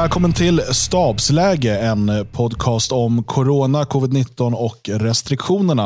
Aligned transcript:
Välkommen 0.00 0.32
till 0.32 0.60
Stabsläge, 0.60 1.78
en 1.78 2.26
podcast 2.32 2.92
om 2.92 3.22
corona, 3.24 3.84
covid-19 3.84 4.54
och 4.54 4.88
restriktionerna. 4.88 5.84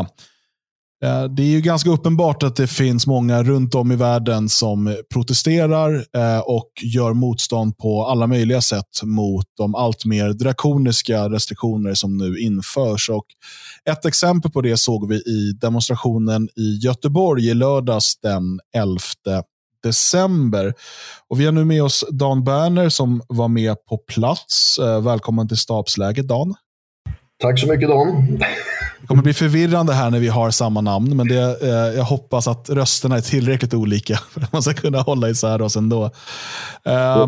Eh, 1.04 1.24
det 1.24 1.42
är 1.42 1.46
ju 1.46 1.60
ganska 1.60 1.90
uppenbart 1.90 2.42
att 2.42 2.56
det 2.56 2.66
finns 2.66 3.06
många 3.06 3.42
runt 3.42 3.74
om 3.74 3.92
i 3.92 3.96
världen 3.96 4.48
som 4.48 4.96
protesterar 5.12 5.94
eh, 6.16 6.38
och 6.38 6.70
gör 6.82 7.12
motstånd 7.12 7.78
på 7.78 8.06
alla 8.06 8.26
möjliga 8.26 8.60
sätt 8.60 9.02
mot 9.02 9.46
de 9.56 9.74
allt 9.74 10.04
mer 10.04 10.28
drakoniska 10.28 11.28
restriktioner 11.28 11.94
som 11.94 12.16
nu 12.16 12.38
införs. 12.38 13.10
Och 13.10 13.26
ett 13.90 14.04
exempel 14.04 14.50
på 14.50 14.60
det 14.60 14.76
såg 14.76 15.08
vi 15.08 15.16
i 15.16 15.52
demonstrationen 15.60 16.48
i 16.56 16.78
Göteborg 16.82 17.48
i 17.48 17.54
lördags 17.54 18.16
den 18.20 18.60
11 18.76 18.98
december. 19.84 20.74
Och 21.28 21.40
vi 21.40 21.44
har 21.44 21.52
nu 21.52 21.64
med 21.64 21.82
oss 21.82 22.04
Dan 22.10 22.44
Berner 22.44 22.88
som 22.88 23.22
var 23.28 23.48
med 23.48 23.76
på 23.88 23.98
plats. 23.98 24.78
Eh, 24.78 25.00
välkommen 25.00 25.48
till 25.48 25.56
stabsläget 25.56 26.28
Dan. 26.28 26.54
Tack 27.42 27.60
så 27.60 27.66
mycket 27.66 27.88
Dan. 27.88 28.38
Det 29.00 29.06
kommer 29.06 29.22
bli 29.22 29.34
förvirrande 29.34 29.92
här 29.92 30.10
när 30.10 30.18
vi 30.18 30.28
har 30.28 30.50
samma 30.50 30.80
namn, 30.80 31.16
men 31.16 31.28
det, 31.28 31.62
eh, 31.62 31.96
jag 31.96 32.04
hoppas 32.04 32.48
att 32.48 32.70
rösterna 32.70 33.16
är 33.16 33.20
tillräckligt 33.20 33.74
olika 33.74 34.16
för 34.30 34.40
att 34.40 34.52
man 34.52 34.62
ska 34.62 34.74
kunna 34.74 35.00
hålla 35.00 35.28
isär 35.28 35.62
oss 35.62 35.76
ändå. 35.76 36.04
Eh, 36.84 37.26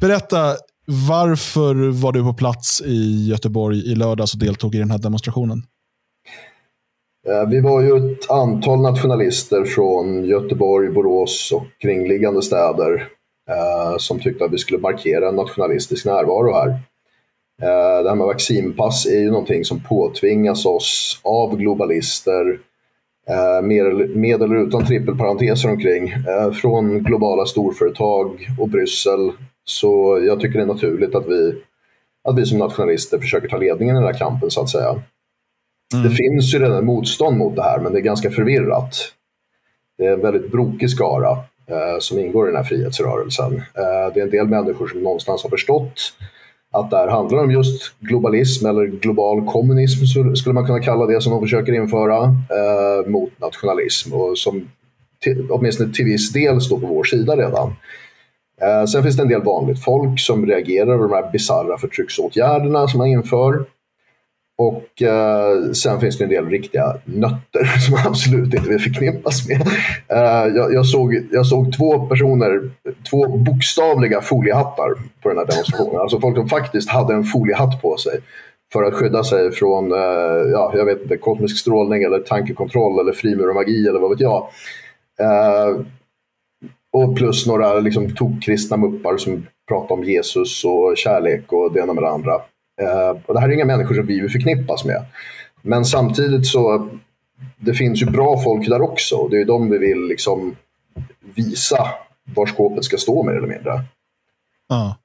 berätta, 0.00 0.56
varför 0.86 1.74
var 1.74 2.12
du 2.12 2.22
på 2.22 2.34
plats 2.34 2.82
i 2.86 3.28
Göteborg 3.28 3.92
i 3.92 3.94
lördags 3.94 4.32
och 4.32 4.38
deltog 4.38 4.74
i 4.74 4.78
den 4.78 4.90
här 4.90 4.98
demonstrationen? 4.98 5.62
Eh, 7.28 7.48
vi 7.48 7.60
var 7.60 7.80
ju 7.80 7.96
ett 7.96 8.30
antal 8.30 8.80
nationalister 8.80 9.64
från 9.64 10.24
Göteborg, 10.24 10.90
Borås 10.90 11.52
och 11.52 11.64
kringliggande 11.82 12.42
städer 12.42 13.08
eh, 13.50 13.96
som 13.98 14.20
tyckte 14.20 14.44
att 14.44 14.52
vi 14.52 14.58
skulle 14.58 14.78
markera 14.78 15.28
en 15.28 15.36
nationalistisk 15.36 16.06
närvaro 16.06 16.52
här. 16.52 16.68
Eh, 17.62 18.02
det 18.02 18.08
här 18.08 18.16
med 18.16 18.26
vaccinpass 18.26 19.06
är 19.06 19.18
ju 19.18 19.30
någonting 19.30 19.64
som 19.64 19.80
påtvingas 19.80 20.66
oss 20.66 21.20
av 21.22 21.56
globalister 21.56 22.58
eh, 23.28 23.62
med 24.14 24.42
eller 24.42 24.66
utan 24.66 24.86
trippelparenteser 24.86 25.70
omkring 25.70 26.08
eh, 26.08 26.52
från 26.52 27.02
globala 27.02 27.46
storföretag 27.46 28.48
och 28.60 28.68
Bryssel. 28.68 29.32
Så 29.64 30.20
jag 30.26 30.40
tycker 30.40 30.58
det 30.58 30.64
är 30.64 30.74
naturligt 30.74 31.14
att 31.14 31.28
vi, 31.28 31.54
att 32.28 32.38
vi 32.38 32.46
som 32.46 32.58
nationalister 32.58 33.18
försöker 33.18 33.48
ta 33.48 33.56
ledningen 33.56 33.96
i 33.96 33.98
den 33.98 34.06
här 34.06 34.18
kampen 34.18 34.50
så 34.50 34.60
att 34.60 34.70
säga. 34.70 35.02
Mm. 35.92 36.08
Det 36.08 36.14
finns 36.14 36.54
ju 36.54 36.58
redan 36.58 36.84
motstånd 36.84 37.36
mot 37.36 37.56
det 37.56 37.62
här 37.62 37.78
men 37.78 37.92
det 37.92 37.98
är 37.98 38.02
ganska 38.02 38.30
förvirrat. 38.30 38.96
Det 39.98 40.06
är 40.06 40.12
en 40.12 40.20
väldigt 40.20 40.50
brokig 40.50 40.90
skara 40.90 41.30
eh, 41.66 41.98
som 42.00 42.18
ingår 42.18 42.46
i 42.46 42.50
den 42.50 42.56
här 42.56 42.64
frihetsrörelsen. 42.64 43.54
Eh, 43.54 44.14
det 44.14 44.20
är 44.20 44.24
en 44.24 44.30
del 44.30 44.46
människor 44.46 44.88
som 44.88 45.02
någonstans 45.02 45.42
har 45.42 45.50
förstått 45.50 46.12
att 46.72 46.90
det 46.90 46.96
här 46.96 47.08
handlar 47.08 47.38
om 47.38 47.50
just 47.50 47.98
globalism 48.00 48.66
eller 48.66 48.86
global 48.86 49.46
kommunism 49.46 50.04
skulle 50.34 50.54
man 50.54 50.66
kunna 50.66 50.80
kalla 50.80 51.06
det 51.06 51.20
som 51.20 51.32
de 51.32 51.40
försöker 51.40 51.72
införa 51.72 52.24
eh, 52.24 53.10
mot 53.10 53.40
nationalism 53.40 54.12
och 54.14 54.38
som 54.38 54.68
till, 55.22 55.46
åtminstone 55.50 55.92
till 55.92 56.04
viss 56.04 56.32
del 56.32 56.60
står 56.60 56.80
på 56.80 56.86
vår 56.86 57.04
sida 57.04 57.36
redan. 57.36 57.74
Eh, 58.62 58.84
sen 58.84 59.02
finns 59.02 59.16
det 59.16 59.22
en 59.22 59.28
del 59.28 59.42
vanligt 59.42 59.84
folk 59.84 60.20
som 60.20 60.46
reagerar 60.46 60.94
över 60.94 61.08
de 61.08 61.12
här 61.12 61.32
bisarra 61.32 61.78
förtrycksåtgärderna 61.78 62.88
som 62.88 62.98
man 62.98 63.08
inför. 63.08 63.64
Och 64.58 65.02
eh, 65.02 65.72
sen 65.72 66.00
finns 66.00 66.18
det 66.18 66.24
en 66.24 66.30
del 66.30 66.48
riktiga 66.48 66.96
nötter 67.04 67.64
som 67.86 67.98
absolut 68.06 68.54
inte 68.54 68.68
vill 68.68 68.80
förknippas 68.80 69.48
med. 69.48 69.60
Eh, 70.08 70.56
jag, 70.56 70.74
jag, 70.74 70.86
såg, 70.86 71.14
jag 71.30 71.46
såg 71.46 71.76
två 71.76 72.06
personer, 72.06 72.70
två 73.10 73.36
bokstavliga 73.36 74.20
foliehattar 74.20 74.94
på 75.22 75.28
den 75.28 75.38
här 75.38 75.46
demonstrationen. 75.46 76.00
Alltså 76.00 76.20
folk 76.20 76.36
som 76.36 76.48
faktiskt 76.48 76.90
hade 76.90 77.14
en 77.14 77.24
foliehatt 77.24 77.82
på 77.82 77.96
sig 77.96 78.20
för 78.72 78.82
att 78.82 78.94
skydda 78.94 79.24
sig 79.24 79.52
från 79.52 79.92
eh, 79.92 80.50
ja, 80.52 80.72
jag 80.74 80.84
vet 80.84 81.02
inte, 81.02 81.16
kosmisk 81.16 81.58
strålning 81.58 82.02
eller 82.02 82.18
tankekontroll 82.18 83.00
eller 83.00 83.12
frimurarmagi 83.12 83.88
eller 83.88 84.00
vad 84.00 84.10
vet 84.10 84.20
jag. 84.20 84.48
Eh, 85.20 85.80
och 86.92 87.16
plus 87.16 87.46
några 87.46 87.80
liksom, 87.80 88.14
tokkristna 88.14 88.76
muppar 88.76 89.16
som 89.16 89.46
pratar 89.68 89.94
om 89.94 90.04
Jesus 90.04 90.64
och 90.64 90.96
kärlek 90.96 91.52
och 91.52 91.72
det 91.72 91.80
ena 91.80 91.92
med 91.92 92.04
det 92.04 92.10
andra. 92.10 92.40
Eh, 92.80 93.22
och 93.26 93.34
det 93.34 93.40
här 93.40 93.48
är 93.48 93.52
inga 93.52 93.64
människor 93.64 93.94
som 93.94 94.06
vi 94.06 94.20
vill 94.20 94.30
förknippas 94.30 94.84
med. 94.84 95.04
Men 95.62 95.84
samtidigt 95.84 96.46
så 96.46 96.88
det 97.56 97.74
finns 97.74 98.02
ju 98.02 98.06
bra 98.06 98.42
folk 98.42 98.68
där 98.68 98.82
också. 98.82 99.28
Det 99.28 99.40
är 99.40 99.44
de 99.44 99.70
vi 99.70 99.78
vill 99.78 100.08
liksom 100.08 100.56
visa 101.34 101.88
var 102.34 102.46
skåpet 102.46 102.84
ska 102.84 102.96
stå 102.96 103.22
mer 103.22 103.32
eller 103.32 103.48
mindre. 103.48 103.84
Ja, 104.68 104.96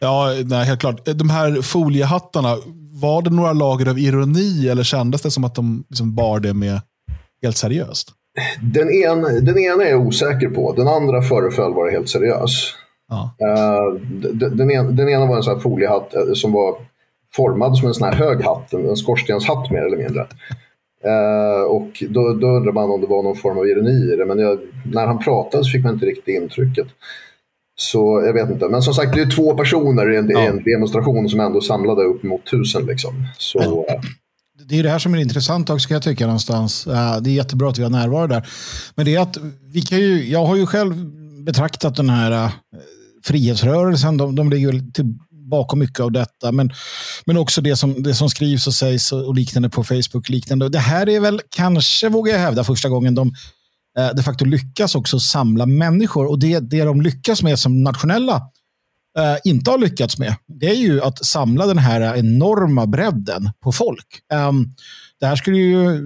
ja 0.00 0.32
nej, 0.44 0.66
helt 0.66 0.80
klart. 0.80 1.04
De 1.04 1.30
här 1.30 1.62
foliehattarna, 1.62 2.56
var 2.92 3.22
det 3.22 3.30
några 3.30 3.52
lager 3.52 3.88
av 3.88 3.98
ironi 3.98 4.68
eller 4.68 4.82
kändes 4.82 5.22
det 5.22 5.30
som 5.30 5.44
att 5.44 5.54
de 5.54 5.84
liksom 5.88 6.14
bar 6.14 6.40
det 6.40 6.54
med 6.54 6.80
helt 7.42 7.56
seriöst? 7.56 8.08
Den, 8.60 8.88
en, 8.90 9.44
den 9.44 9.58
ena 9.58 9.84
är 9.84 9.90
jag 9.90 10.06
osäker 10.06 10.48
på, 10.48 10.72
den 10.72 10.88
andra 10.88 11.22
föreföll 11.22 11.74
vara 11.74 11.90
helt 11.90 12.08
seriös. 12.08 12.74
Ja. 13.08 13.34
Uh, 13.42 14.00
den, 14.32 14.56
den, 14.56 14.70
en, 14.70 14.96
den, 14.96 15.08
ena 15.08 15.26
var 15.26 15.36
en 15.36 15.42
sån 15.42 15.54
här 15.54 15.60
foliehatt 15.60 16.14
eh, 16.14 16.32
som 16.34 16.52
var 16.52 16.76
formad 17.36 17.76
som 17.76 17.88
en 17.88 17.94
sån 17.94 18.08
här 18.08 18.14
hög 18.14 18.44
hatt, 18.44 18.72
en 18.72 18.96
skorstenshatt 18.96 19.70
mer 19.70 19.82
eller 19.82 19.96
mindre. 19.96 20.26
Uh, 21.06 21.62
och 21.62 22.02
då, 22.08 22.34
då 22.34 22.46
undrar 22.46 22.72
man 22.72 22.90
om 22.90 23.00
det 23.00 23.06
var 23.06 23.22
någon 23.22 23.36
form 23.36 23.58
av 23.58 23.66
ironi 23.66 24.12
i 24.12 24.16
det, 24.16 24.26
men 24.26 24.38
jag, 24.38 24.58
när 24.84 25.06
han 25.06 25.18
pratade 25.18 25.64
så 25.64 25.70
fick 25.70 25.84
man 25.84 25.94
inte 25.94 26.06
riktigt 26.06 26.42
intrycket. 26.42 26.86
Så 27.76 28.22
jag 28.26 28.32
vet 28.32 28.50
inte. 28.50 28.68
Men 28.68 28.82
som 28.82 28.94
sagt, 28.94 29.14
det 29.14 29.20
är 29.20 29.36
två 29.36 29.56
personer 29.56 30.12
i 30.12 30.16
en, 30.16 30.30
ja. 30.30 30.40
en 30.40 30.62
demonstration 30.64 31.28
som 31.28 31.40
ändå 31.40 31.60
samlade 31.60 32.02
upp 32.02 32.22
mot 32.22 32.46
tusen. 32.50 32.86
Liksom. 32.86 33.26
Så, 33.38 33.58
men, 33.58 34.00
det 34.68 34.78
är 34.78 34.82
det 34.82 34.90
här 34.90 34.98
som 34.98 35.14
är 35.14 35.18
intressant 35.18 35.70
också, 35.70 35.88
kan 35.88 35.94
jag 35.94 36.02
tycka 36.02 36.26
någonstans. 36.26 36.84
Det 37.20 37.30
är 37.30 37.34
jättebra 37.34 37.68
att 37.68 37.78
vi 37.78 37.82
har 37.82 37.90
närvaro 37.90 38.26
där. 38.26 38.46
Men 38.94 39.06
det 39.06 39.14
är 39.14 39.20
att 39.20 39.38
vi 39.72 39.82
kan 39.82 39.98
ju, 39.98 40.30
jag 40.30 40.44
har 40.44 40.56
ju 40.56 40.66
själv 40.66 40.94
betraktat 41.44 41.96
den 41.96 42.10
här 42.10 42.32
äh, 42.32 42.50
frihetsrörelsen, 43.24 44.16
de, 44.16 44.34
de 44.34 44.50
ligger 44.50 44.92
till, 44.92 45.14
bakom 45.50 45.78
mycket 45.78 46.00
av 46.00 46.12
detta. 46.12 46.52
Men, 46.52 46.70
men 47.26 47.36
också 47.36 47.60
det 47.60 47.76
som, 47.76 48.02
det 48.02 48.14
som 48.14 48.30
skrivs 48.30 48.66
och 48.66 48.74
sägs 48.74 49.12
och 49.12 49.34
liknande 49.34 49.70
på 49.70 49.84
Facebook. 49.84 50.28
liknande. 50.28 50.68
Det 50.68 50.78
här 50.78 51.08
är 51.08 51.20
väl 51.20 51.40
kanske, 51.48 52.08
vågar 52.08 52.32
jag 52.32 52.40
hävda, 52.40 52.64
första 52.64 52.88
gången 52.88 53.14
de 53.14 53.32
eh, 53.98 54.08
de 54.16 54.22
facto 54.22 54.44
lyckas 54.44 54.94
också 54.94 55.20
samla 55.20 55.66
människor. 55.66 56.26
Och 56.26 56.38
det, 56.38 56.60
det 56.60 56.84
de 56.84 57.00
lyckas 57.00 57.42
med 57.42 57.58
som 57.58 57.82
nationella 57.82 58.36
eh, 59.18 59.36
inte 59.44 59.70
har 59.70 59.78
lyckats 59.78 60.18
med, 60.18 60.34
det 60.46 60.66
är 60.66 60.74
ju 60.74 61.02
att 61.02 61.24
samla 61.24 61.66
den 61.66 61.78
här 61.78 62.16
enorma 62.16 62.86
bredden 62.86 63.50
på 63.60 63.72
folk. 63.72 64.06
Um, 64.32 64.74
det 65.20 65.26
här 65.26 65.36
skulle 65.36 65.56
ju 65.58 66.00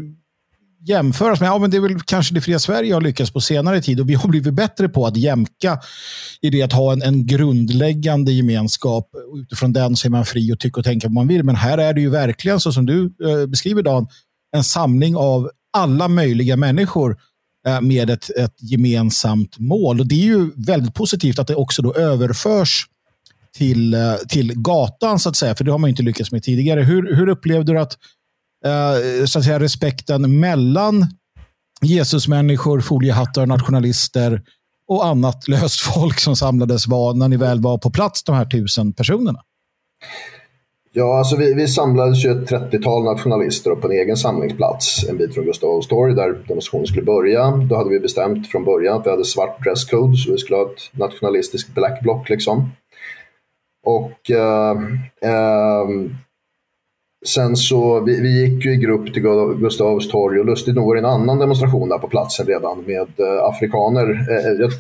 jämföras 0.89 1.41
med, 1.41 1.47
ja 1.47 1.59
men 1.59 1.71
det 1.71 1.77
är 1.77 1.81
väl 1.81 2.01
kanske 2.01 2.35
det 2.35 2.41
fria 2.41 2.59
Sverige 2.59 2.95
har 2.95 3.01
lyckats 3.01 3.31
på 3.31 3.41
senare 3.41 3.83
tid 3.83 4.01
och 4.01 4.11
vi 4.11 4.15
har 4.15 4.29
blivit 4.29 4.55
bättre 4.55 4.89
på 4.89 5.07
att 5.07 5.17
jämka 5.17 5.79
i 6.41 6.51
det 6.51 6.63
att 6.63 6.73
ha 6.73 6.93
en, 6.93 7.03
en 7.03 7.27
grundläggande 7.27 8.33
gemenskap. 8.33 9.11
Utifrån 9.43 9.73
den 9.73 9.97
så 9.97 10.09
är 10.09 10.11
man 10.11 10.25
fri 10.25 10.53
och 10.53 10.61
tycka 10.61 10.81
och 10.81 10.85
tänka 10.85 11.07
vad 11.07 11.15
man 11.15 11.29
vill. 11.29 11.45
Men 11.45 11.57
här 11.57 11.79
är 11.79 11.95
det 11.95 12.01
ju 12.01 12.11
verkligen 12.11 12.61
så 12.61 12.73
som 12.73 12.87
du 12.87 13.05
eh, 13.05 13.47
beskriver 13.47 13.83
Dan, 13.83 14.07
en 14.57 14.65
samling 14.65 15.17
av 15.17 15.51
alla 15.73 16.09
möjliga 16.09 16.57
människor 16.57 17.17
eh, 17.67 17.81
med 17.81 18.11
ett, 18.11 18.31
ett 18.31 18.63
gemensamt 18.63 19.59
mål. 19.59 20.01
Och 20.01 20.07
det 20.07 20.15
är 20.15 20.27
ju 20.27 20.51
väldigt 20.57 20.95
positivt 20.95 21.39
att 21.39 21.47
det 21.47 21.55
också 21.55 21.83
då 21.83 21.95
överförs 21.95 22.87
till, 23.57 23.95
eh, 23.95 24.15
till 24.29 24.53
gatan 24.55 25.19
så 25.19 25.29
att 25.29 25.37
säga, 25.37 25.55
för 25.55 25.65
det 25.65 25.71
har 25.71 25.79
man 25.79 25.91
inte 25.91 26.03
lyckats 26.03 26.33
med 26.33 26.43
tidigare. 26.43 26.83
Hur, 26.83 27.17
hur 27.17 27.29
upplevde 27.29 27.73
du 27.73 27.79
att 27.79 27.97
Eh, 28.65 29.25
så 29.25 29.39
att 29.39 29.45
säga, 29.45 29.61
respekten 29.61 30.41
mellan 30.41 31.07
Jesusmänniskor, 31.83 32.81
foliehattar, 32.81 33.47
nationalister 33.47 34.43
och 34.89 35.07
annat 35.07 35.49
löst 35.49 35.81
folk 35.81 36.19
som 36.19 36.37
samlades 36.37 36.87
var 36.87 37.15
när 37.15 37.29
ni 37.29 37.37
väl 37.37 37.61
var 37.61 37.79
på 37.79 37.91
plats, 37.91 38.25
de 38.25 38.35
här 38.35 38.45
tusen 38.45 38.93
personerna? 38.93 39.41
Ja, 40.93 41.19
alltså 41.19 41.37
vi, 41.37 41.55
vi 41.55 41.69
samlades 41.69 42.25
ju 42.25 42.31
ett 42.31 42.51
30-tal 42.51 43.05
nationalister 43.05 43.75
på 43.75 43.87
en 43.87 43.93
egen 43.93 44.17
samlingsplats 44.17 45.09
en 45.09 45.17
bit 45.17 45.35
från 45.35 45.45
Gustav 45.45 45.71
Adolfs 45.71 45.89
torg 45.89 46.15
där 46.15 46.45
demonstrationen 46.49 46.87
skulle 46.87 47.03
börja. 47.03 47.51
Då 47.51 47.77
hade 47.77 47.91
vi 47.91 48.01
bestämt 48.01 48.49
från 48.49 48.65
början 48.65 48.99
att 49.01 49.07
vi 49.07 49.11
hade 49.11 49.25
svart 49.25 49.65
dresscode 49.65 50.17
så 50.17 50.33
vi 50.33 50.39
skulle 50.39 50.57
ha 50.57 50.65
ett 50.65 50.99
nationalistiskt 50.99 51.75
black 51.75 52.03
block 52.03 52.29
liksom. 52.29 52.71
Och 53.87 54.31
eh, 54.31 54.71
eh, 55.23 55.89
Sen 57.27 57.57
så, 57.57 58.01
vi, 58.01 58.21
vi, 58.21 58.41
gick 58.43 58.65
ju 58.65 58.73
i 58.73 58.77
grupp 58.77 59.13
till 59.13 59.23
Gustav 59.61 59.87
Adolfs 59.87 60.09
torg 60.09 60.41
och 60.41 60.47
lustigt 60.47 60.75
nog 60.75 60.87
var 60.87 60.95
det 60.95 61.01
en 61.01 61.05
annan 61.05 61.39
demonstration 61.39 61.89
där 61.89 61.99
på 61.99 62.09
platsen 62.09 62.47
redan 62.47 62.85
med 62.87 63.09
eh, 63.21 63.45
afrikaner. 63.45 64.11
Eh, 64.11 64.71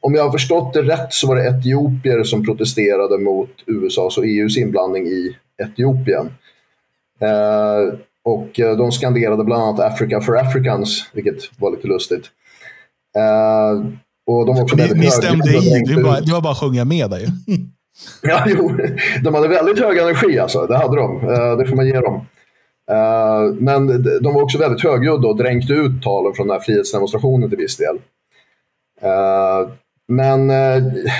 om 0.00 0.14
jag 0.14 0.24
har 0.24 0.30
förstått 0.32 0.74
det 0.74 0.82
rätt 0.82 1.12
så 1.12 1.26
var 1.26 1.36
det 1.36 1.48
etiopier 1.48 2.22
som 2.24 2.44
protesterade 2.44 3.18
mot 3.18 3.50
USAs 3.66 4.18
och 4.18 4.26
EUs 4.26 4.56
inblandning 4.56 5.06
i 5.06 5.36
Etiopien. 5.62 6.26
Eh, 7.20 7.98
och 8.24 8.50
de 8.54 8.92
skanderade 8.92 9.44
bland 9.44 9.62
annat 9.62 9.92
Africa 9.92 10.20
for 10.20 10.38
Africans, 10.38 11.10
vilket 11.12 11.60
var 11.60 11.70
lite 11.70 11.88
lustigt. 11.88 12.24
Och 14.26 14.46
de 14.46 14.54
var 14.54 14.62
också 14.62 14.76
ni, 14.76 14.88
ni 14.94 15.10
stämde 15.10 15.50
i, 15.50 15.84
det 16.26 16.32
var 16.32 16.40
bara 16.40 16.52
att 16.52 16.58
sjunga 16.58 16.84
med 16.84 17.10
där 17.10 17.18
ju. 17.18 17.26
Ja, 18.22 18.44
jo, 18.46 18.76
de 19.22 19.34
hade 19.34 19.48
väldigt 19.48 19.80
hög 19.80 19.98
energi 19.98 20.38
alltså. 20.38 20.66
Det 20.66 20.76
hade 20.76 20.96
de. 20.96 21.28
Eh, 21.28 21.56
det 21.56 21.66
får 21.66 21.76
man 21.76 21.86
ge 21.86 22.00
dem. 22.00 22.26
Eh, 22.90 23.54
men 23.58 24.02
de 24.22 24.34
var 24.34 24.42
också 24.42 24.58
väldigt 24.58 24.84
högljudda 24.84 25.28
och 25.28 25.36
dränkte 25.36 25.72
ut 25.72 26.02
talen 26.02 26.32
från 26.34 26.48
den 26.48 26.56
här 26.56 26.64
frihetsdemonstrationen 26.64 27.48
till 27.48 27.58
viss 27.58 27.76
del. 27.76 27.96
Eh, 29.02 29.68
men 30.08 30.50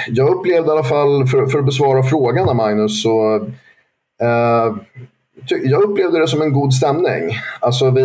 jag 0.09 0.29
upplevde 0.29 0.69
i 0.69 0.73
alla 0.73 0.85
fall, 0.85 1.27
för, 1.27 1.59
att 1.59 1.65
besvara 1.65 2.03
frågan 2.03 2.57
Magnus, 2.57 3.03
så 3.03 3.47
jag 5.49 5.83
upplevde 5.83 6.21
det 6.21 6.29
som 6.29 6.43
en 6.43 6.53
god 6.53 6.75
stämning. 6.75 7.31
Alltså 7.61 7.91
vi, 7.91 8.03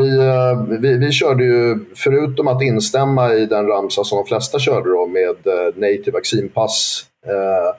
vi, 0.79 0.97
vi 0.97 1.11
körde 1.11 1.43
ju, 1.43 1.79
förutom 1.95 2.47
att 2.47 2.61
instämma 2.61 3.33
i 3.33 3.45
den 3.45 3.67
ramsa 3.67 4.03
som 4.03 4.17
de 4.17 4.25
flesta 4.25 4.59
körde 4.59 4.89
då 4.89 5.07
med 5.07 5.35
nej 5.75 6.03
till 6.03 6.13
vaccinpass, 6.13 7.05
eh, 7.25 7.77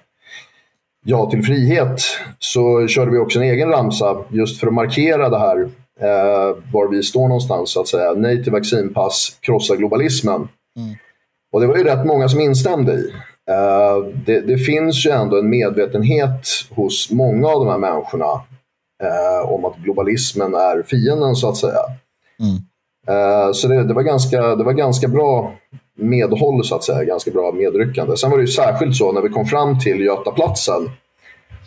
ja 1.08 1.30
till 1.30 1.42
frihet, 1.42 2.00
så 2.38 2.86
körde 2.86 3.10
vi 3.10 3.18
också 3.18 3.38
en 3.38 3.44
egen 3.44 3.68
ramsa 3.68 4.24
just 4.28 4.60
för 4.60 4.66
att 4.66 4.72
markera 4.72 5.28
det 5.28 5.38
här, 5.38 5.60
eh, 6.00 6.56
var 6.72 6.88
vi 6.88 7.02
står 7.02 7.28
någonstans 7.28 7.70
så 7.70 7.80
att 7.80 7.88
säga. 7.88 8.12
Nej 8.12 8.42
till 8.42 8.52
vaccinpass, 8.52 9.38
krossa 9.40 9.76
globalismen. 9.76 10.48
Mm. 10.76 10.96
Och 11.52 11.60
det 11.60 11.66
var 11.66 11.76
ju 11.76 11.84
rätt 11.84 12.06
många 12.06 12.28
som 12.28 12.40
instämde 12.40 12.92
i. 12.92 13.12
Uh, 13.50 14.14
det, 14.26 14.40
det, 14.40 14.58
finns 14.58 15.06
ju 15.06 15.10
ändå 15.10 15.38
en 15.38 15.50
medvetenhet 15.50 16.46
hos 16.70 17.10
många 17.10 17.48
av 17.48 17.64
de 17.64 17.70
här 17.70 17.78
människorna 17.78 18.42
eh, 19.02 19.52
om 19.52 19.64
att 19.64 19.76
globalismen 19.76 20.54
är 20.54 20.82
fienden 20.82 21.36
så 21.36 21.48
att 21.48 21.56
säga. 21.56 21.82
Mm. 22.40 22.56
Eh, 23.08 23.52
så 23.52 23.68
det, 23.68 23.84
det, 23.84 23.94
var 23.94 24.02
ganska, 24.02 24.56
det 24.56 24.64
var 24.64 24.72
ganska 24.72 25.08
bra 25.08 25.52
medhåll 25.98 26.64
så 26.64 26.74
att 26.74 26.84
säga, 26.84 27.04
ganska 27.04 27.30
bra 27.30 27.52
medryckande. 27.52 28.16
Sen 28.16 28.30
var 28.30 28.38
det 28.38 28.44
ju 28.44 28.48
särskilt 28.48 28.96
så 28.96 29.12
när 29.12 29.20
vi 29.20 29.28
kom 29.28 29.46
fram 29.46 29.78
till 29.80 30.00
Götaplatsen 30.00 30.90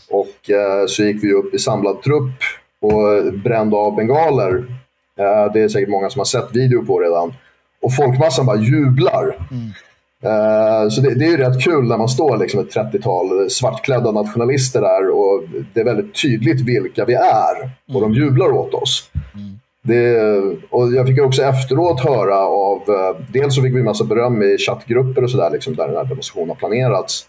och 0.09 0.49
eh, 0.49 0.85
så 0.87 1.03
gick 1.03 1.23
vi 1.23 1.33
upp 1.33 1.53
i 1.53 1.59
samlad 1.59 2.01
trupp 2.01 2.33
och 2.81 3.33
brände 3.33 3.77
av 3.77 3.95
bengaler. 3.95 4.65
Eh, 5.19 5.53
det 5.53 5.61
är 5.61 5.67
säkert 5.67 5.89
många 5.89 6.09
som 6.09 6.19
har 6.19 6.25
sett 6.25 6.55
video 6.55 6.85
på 6.85 6.99
redan. 6.99 7.33
Och 7.81 7.95
folkmassan 7.95 8.45
bara 8.45 8.57
jublar. 8.57 9.47
Mm. 9.51 9.71
Eh, 10.23 10.89
så 10.89 11.01
det, 11.01 11.15
det, 11.15 11.25
är 11.25 11.29
ju 11.29 11.37
rätt 11.37 11.63
kul 11.63 11.87
när 11.87 11.97
man 11.97 12.09
står 12.09 12.37
liksom 12.37 12.59
ett 12.59 12.75
30-tal 12.75 13.49
svartklädda 13.49 14.11
nationalister 14.11 14.81
där 14.81 15.09
och 15.09 15.43
det 15.73 15.79
är 15.79 15.85
väldigt 15.85 16.21
tydligt 16.21 16.61
vilka 16.61 17.05
vi 17.05 17.13
är 17.13 17.71
och 17.93 18.01
de 18.01 18.13
jublar 18.13 18.51
åt 18.51 18.73
oss. 18.73 19.10
Det, 19.81 20.17
och 20.69 20.93
jag 20.93 21.07
fick 21.07 21.21
också 21.21 21.43
efteråt 21.43 21.99
höra 21.99 22.37
av, 22.37 22.77
eh, 22.77 23.21
dels 23.33 23.55
så 23.55 23.61
fick 23.61 23.75
vi 23.75 23.83
massa 23.83 24.03
beröm 24.03 24.43
i 24.43 24.57
chattgrupper 24.57 25.23
och 25.23 25.31
sådär 25.31 25.49
liksom, 25.49 25.75
där 25.75 25.87
den 25.87 25.97
här 25.97 26.05
demonstrationen 26.05 26.49
har 26.49 26.55
planerats. 26.55 27.25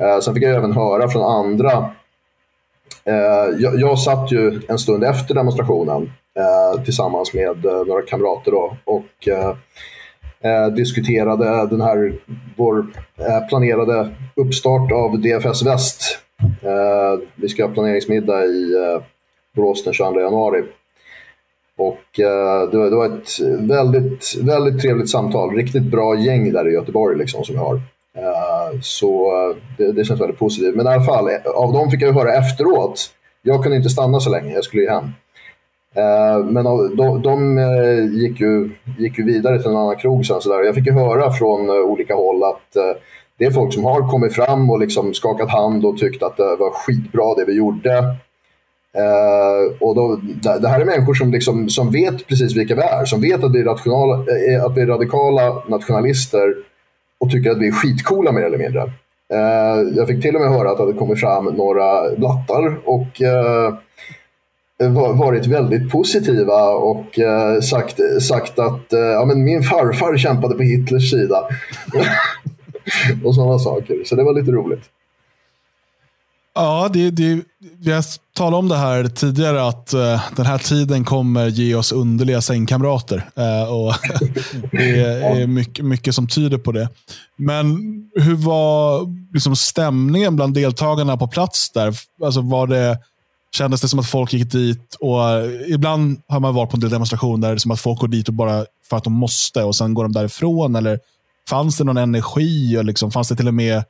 Eh, 0.00 0.20
sen 0.20 0.34
fick 0.34 0.44
jag 0.44 0.54
även 0.54 0.72
höra 0.72 1.08
från 1.08 1.22
andra. 1.22 1.90
Eh, 3.04 3.48
jag, 3.58 3.80
jag 3.80 3.98
satt 3.98 4.32
ju 4.32 4.60
en 4.68 4.78
stund 4.78 5.04
efter 5.04 5.34
demonstrationen 5.34 6.12
eh, 6.38 6.82
tillsammans 6.84 7.34
med 7.34 7.64
några 7.64 8.02
kamrater 8.02 8.50
då, 8.50 8.76
och 8.84 9.28
eh, 9.28 9.54
diskuterade 10.66 11.66
den 11.66 11.80
här, 11.80 12.14
vår 12.56 12.86
eh, 13.16 13.48
planerade 13.48 14.14
uppstart 14.36 14.92
av 14.92 15.20
DFS 15.20 15.62
Väst. 15.62 16.18
Eh, 16.62 17.20
vi 17.34 17.48
ska 17.48 17.66
ha 17.66 17.72
planeringsmiddag 17.72 18.44
i 18.44 18.74
eh, 18.74 19.02
Borås 19.56 19.84
den 19.84 19.92
22 19.92 20.20
januari. 20.20 20.64
Och 21.78 22.20
eh, 22.20 22.70
det, 22.70 22.96
var 22.96 23.06
ett 23.06 23.30
väldigt, 23.58 24.34
väldigt 24.42 24.80
trevligt 24.80 25.10
samtal. 25.10 25.54
Riktigt 25.54 25.82
bra 25.82 26.18
gäng 26.18 26.52
där 26.52 26.68
i 26.68 26.72
Göteborg 26.72 27.18
liksom, 27.18 27.44
som 27.44 27.54
jag 27.54 27.62
har. 27.62 27.74
Eh, 28.16 28.80
så 28.82 29.26
eh, 29.26 29.56
det, 29.78 29.92
det, 29.92 30.04
känns 30.04 30.20
väldigt 30.20 30.38
positivt. 30.38 30.74
Men 30.76 30.86
i 30.86 30.88
alla 30.88 31.04
fall, 31.04 31.28
av 31.54 31.72
dem 31.72 31.90
fick 31.90 32.02
jag 32.02 32.12
höra 32.12 32.34
efteråt. 32.34 33.10
Jag 33.42 33.62
kunde 33.62 33.76
inte 33.76 33.88
stanna 33.88 34.20
så 34.20 34.30
länge, 34.30 34.54
jag 34.54 34.64
skulle 34.64 34.82
ju 34.82 34.88
hem. 34.88 35.04
Men 36.44 36.64
de, 36.96 37.22
de 37.22 37.58
gick, 38.12 38.40
ju, 38.40 38.70
gick 38.98 39.18
ju 39.18 39.24
vidare 39.24 39.58
till 39.58 39.70
en 39.70 39.76
annan 39.76 39.96
krog 39.96 40.26
sen. 40.26 40.40
Så 40.40 40.48
där. 40.48 40.62
Jag 40.62 40.74
fick 40.74 40.86
ju 40.86 40.92
höra 40.92 41.32
från 41.32 41.70
olika 41.70 42.14
håll 42.14 42.44
att 42.44 42.76
det 43.38 43.44
är 43.44 43.50
folk 43.50 43.74
som 43.74 43.84
har 43.84 44.10
kommit 44.10 44.34
fram 44.34 44.70
och 44.70 44.78
liksom 44.78 45.14
skakat 45.14 45.50
hand 45.50 45.84
och 45.84 45.98
tyckt 45.98 46.22
att 46.22 46.36
det 46.36 46.56
var 46.56 46.70
skitbra 46.70 47.34
det 47.34 47.44
vi 47.44 47.52
gjorde. 47.52 48.16
Eh, 48.96 49.76
och 49.80 49.94
då, 49.94 50.20
det 50.60 50.68
här 50.68 50.80
är 50.80 50.84
människor 50.84 51.14
som, 51.14 51.30
liksom, 51.30 51.68
som 51.68 51.90
vet 51.90 52.26
precis 52.26 52.56
vilka 52.56 52.74
vi 52.74 52.82
är, 52.82 53.04
som 53.04 53.20
vet 53.20 53.44
att 53.44 53.54
vi, 53.54 53.60
är 53.60 53.66
eh, 53.66 54.64
att 54.64 54.76
vi 54.76 54.80
är 54.80 54.86
radikala 54.86 55.62
nationalister 55.68 56.54
och 57.20 57.30
tycker 57.30 57.50
att 57.50 57.58
vi 57.58 57.68
är 57.68 57.72
skitcoola 57.72 58.32
mer 58.32 58.42
eller 58.42 58.58
mindre. 58.58 58.82
Eh, 59.32 59.96
jag 59.96 60.08
fick 60.08 60.22
till 60.22 60.34
och 60.34 60.40
med 60.40 60.50
höra 60.50 60.70
att 60.70 60.76
det 60.76 60.82
hade 60.82 60.98
kommit 60.98 61.20
fram 61.20 61.44
några 61.44 62.16
blattar 62.16 62.78
och 62.84 63.22
varit 65.14 65.46
väldigt 65.46 65.90
positiva 65.90 66.68
och 66.68 67.18
sagt, 67.62 68.00
sagt 68.22 68.58
att 68.58 68.86
ja, 68.90 69.24
men 69.26 69.44
min 69.44 69.62
farfar 69.62 70.16
kämpade 70.16 70.54
på 70.54 70.62
Hitlers 70.62 71.10
sida. 71.10 71.48
och 73.24 73.34
sådana 73.34 73.58
saker. 73.58 74.04
Så 74.04 74.16
det 74.16 74.24
var 74.24 74.32
lite 74.32 74.50
roligt. 74.50 74.82
Ja, 76.60 76.88
det, 76.92 77.10
det, 77.10 77.44
jag 77.80 78.04
talade 78.34 78.56
om 78.56 78.68
det 78.68 78.76
här 78.76 79.04
tidigare, 79.04 79.66
att 79.66 79.94
uh, 79.94 80.22
den 80.36 80.46
här 80.46 80.58
tiden 80.58 81.04
kommer 81.04 81.46
ge 81.46 81.74
oss 81.74 81.92
underliga 81.92 82.40
sängkamrater. 82.40 83.16
Uh, 83.38 83.72
och 83.72 83.94
det 84.72 85.00
är 85.00 85.46
mycket, 85.46 85.84
mycket 85.84 86.14
som 86.14 86.28
tyder 86.28 86.58
på 86.58 86.72
det. 86.72 86.88
Men 87.36 87.78
hur 88.14 88.34
var 88.34 89.06
liksom, 89.34 89.56
stämningen 89.56 90.36
bland 90.36 90.54
deltagarna 90.54 91.16
på 91.16 91.28
plats 91.28 91.70
där? 91.70 91.94
Alltså, 92.24 92.40
var 92.40 92.66
det 92.66 92.98
kändes 93.52 93.80
det 93.80 93.88
som 93.88 93.98
att 93.98 94.08
folk 94.08 94.32
gick 94.32 94.52
dit 94.52 94.94
och 95.00 95.20
ibland 95.66 96.20
har 96.28 96.40
man 96.40 96.54
varit 96.54 96.70
på 96.70 96.76
en 96.76 96.80
del 96.80 96.90
demonstrationer 96.90 97.48
där 97.48 97.48
det 97.48 97.54
är 97.54 97.58
som 97.58 97.70
att 97.70 97.80
folk 97.80 98.00
går 98.00 98.08
dit 98.08 98.28
och 98.28 98.34
bara 98.34 98.64
för 98.90 98.96
att 98.96 99.04
de 99.04 99.12
måste 99.12 99.62
och 99.62 99.76
sen 99.76 99.94
går 99.94 100.04
de 100.04 100.12
därifrån. 100.12 100.76
Eller 100.76 100.98
fanns 101.48 101.76
det 101.76 101.84
någon 101.84 101.96
energi? 101.96 102.78
Och 102.78 102.84
liksom, 102.84 103.10
fanns 103.10 103.28
det 103.28 103.36
till 103.36 103.48
och 103.48 103.54
med, 103.54 103.84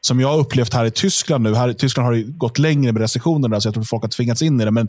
som 0.00 0.20
jag 0.20 0.28
har 0.28 0.38
upplevt 0.38 0.74
här 0.74 0.84
i 0.84 0.90
Tyskland 0.90 1.44
nu, 1.44 1.54
här 1.54 1.68
i 1.68 1.74
Tyskland 1.74 2.06
har 2.06 2.14
det 2.14 2.22
gått 2.22 2.58
längre 2.58 2.92
med 2.92 3.02
restriktionerna, 3.02 3.60
så 3.60 3.66
jag 3.66 3.74
tror 3.74 3.82
att 3.82 3.88
folk 3.88 4.02
har 4.02 4.08
tvingats 4.08 4.42
in 4.42 4.60
i 4.60 4.64
det. 4.64 4.70
Men 4.70 4.88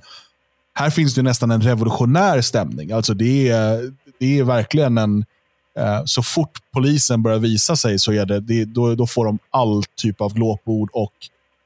här 0.74 0.90
finns 0.90 1.16
det 1.16 1.22
nästan 1.22 1.52
en 1.52 1.62
revolutionär 1.62 2.42
stämning. 2.42 2.92
Alltså 2.92 3.14
det 3.14 3.50
är, 3.50 3.94
det 4.20 4.40
är 4.40 4.44
verkligen 4.44 4.98
en... 4.98 5.26
Eh, 5.80 6.02
så 6.06 6.24
fort 6.24 6.58
polisen 6.74 7.24
börjar 7.24 7.40
visa 7.40 7.76
sig 7.76 8.00
så 8.00 8.12
är 8.12 8.26
det, 8.26 8.40
det 8.40 8.66
då, 8.66 8.96
då 8.96 9.08
får 9.08 9.26
de 9.26 9.40
all 9.50 9.84
typ 9.96 10.22
av 10.22 10.34
glåpord 10.34 10.90
och 10.94 11.14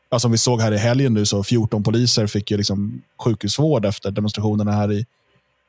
ja, 0.10 0.19
som 0.19 0.32
vi 0.32 0.38
såg 0.38 0.62
här 0.62 0.72
i 0.72 0.77
helgen 0.77 1.13
nu, 1.13 1.25
så 1.25 1.44
14 1.44 1.84
poliser 1.84 2.27
fick 2.27 2.51
ju 2.51 2.58
liksom 2.58 3.01
sjukhusvård 3.24 3.86
efter 3.86 4.12
demonstrationerna 4.12 4.72
här 4.72 4.91
i, 4.91 5.06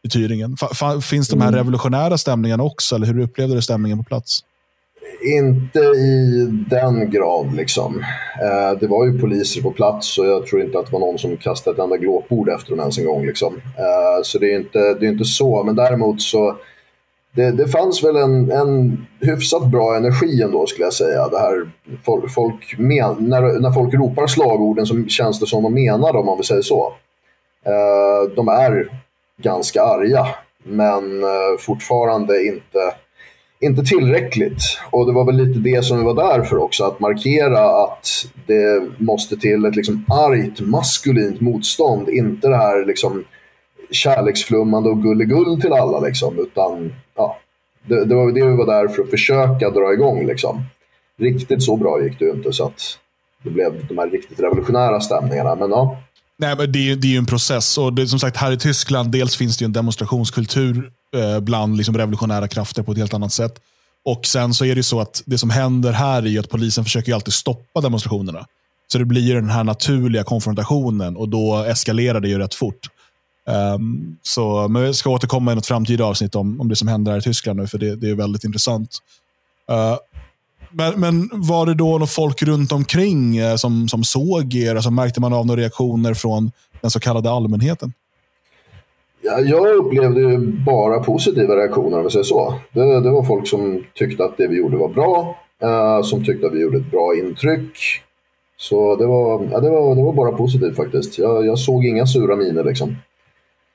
i 0.02 0.08
Tyringen. 0.08 0.56
F 0.72 1.04
finns 1.04 1.28
de 1.28 1.40
här 1.40 1.48
mm. 1.48 1.58
revolutionära 1.58 2.18
stämningarna 2.18 2.62
också, 2.62 2.94
eller 2.94 3.06
hur 3.06 3.18
upplevde 3.18 3.54
du 3.54 3.62
stämningen 3.62 3.98
på 3.98 4.04
plats? 4.04 4.44
Inte 5.24 5.78
i 5.78 6.46
den 6.70 7.10
grad. 7.10 7.54
Liksom. 7.54 8.04
Eh, 8.42 8.78
det 8.80 8.86
var 8.86 9.06
ju 9.06 9.18
poliser 9.18 9.62
på 9.62 9.70
plats 9.70 10.18
och 10.18 10.26
jag 10.26 10.46
tror 10.46 10.62
inte 10.62 10.78
att 10.78 10.86
det 10.86 10.92
var 10.92 11.00
någon 11.00 11.18
som 11.18 11.36
kastade 11.36 11.74
ett 11.74 11.84
enda 11.84 11.96
glåpord 11.96 12.48
efter 12.48 12.70
dem 12.70 12.80
ens 12.80 12.98
en 12.98 13.06
gång. 13.06 13.26
Liksom. 13.26 13.54
Eh, 13.54 14.22
så 14.22 14.38
det 14.38 14.52
är, 14.52 14.56
inte, 14.56 14.78
det 14.78 15.06
är 15.06 15.10
inte 15.10 15.24
så, 15.24 15.62
men 15.62 15.76
däremot 15.76 16.22
så 16.22 16.56
det, 17.34 17.50
det 17.50 17.68
fanns 17.68 18.04
väl 18.04 18.16
en, 18.16 18.50
en 18.50 19.06
hyfsat 19.20 19.66
bra 19.66 19.96
energi 19.96 20.42
ändå 20.42 20.66
skulle 20.66 20.86
jag 20.86 20.92
säga. 20.92 21.28
Det 21.28 21.38
här, 21.38 21.70
folk, 22.04 22.34
folk 22.34 22.74
men, 22.78 23.16
när, 23.18 23.60
när 23.60 23.72
folk 23.72 23.94
ropar 23.94 24.26
slagorden 24.26 24.86
så 24.86 25.04
känns 25.08 25.40
det 25.40 25.46
som 25.46 25.62
de 25.62 25.74
menar 25.74 26.12
dem 26.12 26.28
om 26.28 26.38
vi 26.38 26.44
säger 26.44 26.62
så. 26.62 26.92
Eh, 27.66 28.34
de 28.36 28.48
är 28.48 29.02
ganska 29.42 29.82
arga 29.82 30.26
men 30.64 31.22
eh, 31.22 31.58
fortfarande 31.58 32.44
inte, 32.44 32.94
inte 33.64 33.82
tillräckligt. 33.82 34.62
Och 34.90 35.06
det 35.06 35.12
var 35.12 35.24
väl 35.24 35.36
lite 35.36 35.58
det 35.58 35.84
som 35.84 35.98
vi 35.98 36.04
var 36.04 36.14
där 36.14 36.42
för 36.42 36.58
också, 36.58 36.84
att 36.84 37.00
markera 37.00 37.84
att 37.84 38.08
det 38.46 38.88
måste 38.98 39.36
till 39.36 39.64
ett 39.64 39.76
liksom 39.76 40.04
argt 40.08 40.60
maskulint 40.60 41.40
motstånd. 41.40 42.08
Inte 42.08 42.48
det 42.48 42.56
här 42.56 42.86
liksom 42.86 43.24
kärleksflummande 43.90 44.90
och 44.90 45.02
gulligull 45.02 45.60
till 45.60 45.72
alla. 45.72 46.00
Liksom, 46.00 46.38
utan 46.38 46.92
ja, 47.16 47.38
det, 47.86 48.04
det 48.04 48.14
var 48.14 48.32
det 48.32 48.46
vi 48.46 48.56
var 48.56 48.66
där 48.66 48.88
för 48.88 49.02
att 49.02 49.10
försöka 49.10 49.70
dra 49.70 49.92
igång. 49.92 50.26
Liksom. 50.26 50.62
Riktigt 51.18 51.62
så 51.62 51.76
bra 51.76 52.02
gick 52.02 52.18
det 52.18 52.24
ju 52.24 52.30
inte 52.30 52.52
så 52.52 52.66
att 52.66 52.98
det 53.42 53.50
blev 53.50 53.86
de 53.86 53.98
här 53.98 54.10
riktigt 54.10 54.40
revolutionära 54.40 55.00
stämningarna. 55.00 55.54
Men 55.54 55.70
ja. 55.70 55.98
Nej, 56.38 56.56
men 56.56 56.72
det, 56.72 56.90
är, 56.90 56.96
det 56.96 57.06
är 57.06 57.10
ju 57.10 57.18
en 57.18 57.26
process. 57.26 57.78
och 57.78 57.92
det, 57.92 58.06
som 58.06 58.18
sagt 58.18 58.36
Här 58.36 58.52
i 58.52 58.58
Tyskland 58.58 59.12
dels 59.12 59.36
finns 59.36 59.58
det 59.58 59.64
en 59.64 59.72
demonstrationskultur 59.72 60.90
Eh, 61.14 61.40
bland 61.40 61.76
liksom 61.76 61.96
revolutionära 61.96 62.48
krafter 62.48 62.82
på 62.82 62.92
ett 62.92 62.98
helt 62.98 63.14
annat 63.14 63.32
sätt. 63.32 63.60
Och 64.04 64.26
Sen 64.26 64.54
så 64.54 64.64
är 64.64 64.74
det 64.74 64.82
så 64.82 65.00
att 65.00 65.22
det 65.26 65.38
som 65.38 65.50
händer 65.50 65.92
här 65.92 66.26
är 66.26 66.40
att 66.40 66.48
polisen 66.48 66.84
försöker 66.84 67.14
alltid 67.14 67.34
stoppa 67.34 67.80
demonstrationerna. 67.80 68.46
Så 68.92 68.98
det 68.98 69.04
blir 69.04 69.34
den 69.34 69.50
här 69.50 69.64
naturliga 69.64 70.24
konfrontationen 70.24 71.16
och 71.16 71.28
då 71.28 71.56
eskalerar 71.56 72.20
det 72.20 72.28
ju 72.28 72.38
rätt 72.38 72.54
fort. 72.54 72.88
Um, 73.74 74.16
så, 74.22 74.68
men 74.68 74.82
vi 74.82 74.94
ska 74.94 75.10
återkomma 75.10 75.52
i 75.52 75.54
något 75.54 75.66
framtida 75.66 76.04
avsnitt 76.04 76.34
om, 76.34 76.60
om 76.60 76.68
det 76.68 76.76
som 76.76 76.88
händer 76.88 77.12
här 77.12 77.18
i 77.18 77.22
Tyskland 77.22 77.60
nu, 77.60 77.66
för 77.66 77.78
det, 77.78 77.96
det 77.96 78.10
är 78.10 78.14
väldigt 78.14 78.44
intressant. 78.44 78.98
Uh, 79.70 79.96
Men, 80.76 81.00
men 81.00 81.30
var 81.32 81.66
det 81.66 81.74
då 81.74 81.84
några 81.84 82.06
folk 82.06 82.42
runt 82.42 82.72
omkring 82.72 83.36
eh, 83.36 83.56
som, 83.56 83.88
som 83.88 84.04
såg 84.04 84.54
er? 84.54 84.74
Alltså, 84.74 84.90
märkte 84.90 85.20
man 85.20 85.32
av 85.32 85.46
några 85.46 85.60
reaktioner 85.60 86.14
från 86.14 86.50
den 86.80 86.90
så 86.90 87.00
kallade 87.00 87.30
allmänheten? 87.30 87.92
Ja, 89.26 89.40
jag 89.40 89.76
upplevde 89.76 90.20
ju 90.20 90.38
bara 90.66 91.00
positiva 91.00 91.56
reaktioner 91.56 91.98
om 91.98 92.04
vi 92.04 92.10
säger 92.10 92.24
så. 92.24 92.54
Det, 92.72 93.00
det, 93.00 93.10
var 93.10 93.22
folk 93.22 93.46
som 93.46 93.84
tyckte 93.94 94.24
att 94.24 94.36
det 94.36 94.46
vi 94.46 94.56
gjorde 94.56 94.76
var 94.76 94.88
bra, 94.88 95.38
eh, 95.62 96.02
som 96.02 96.24
tyckte 96.24 96.46
att 96.46 96.52
vi 96.52 96.60
gjorde 96.60 96.78
ett 96.78 96.90
bra 96.90 97.14
intryck. 97.16 97.78
Så 98.56 98.96
det 98.96 99.06
var, 99.06 99.48
ja, 99.52 99.60
det 99.60 99.70
var, 99.70 99.94
det 99.94 100.02
var 100.02 100.12
bara 100.12 100.32
positivt 100.32 100.76
faktiskt. 100.76 101.18
Jag, 101.18 101.46
jag 101.46 101.58
såg 101.58 101.84
inga 101.84 102.06
sura 102.06 102.36
miner 102.36 102.64
liksom. 102.64 102.96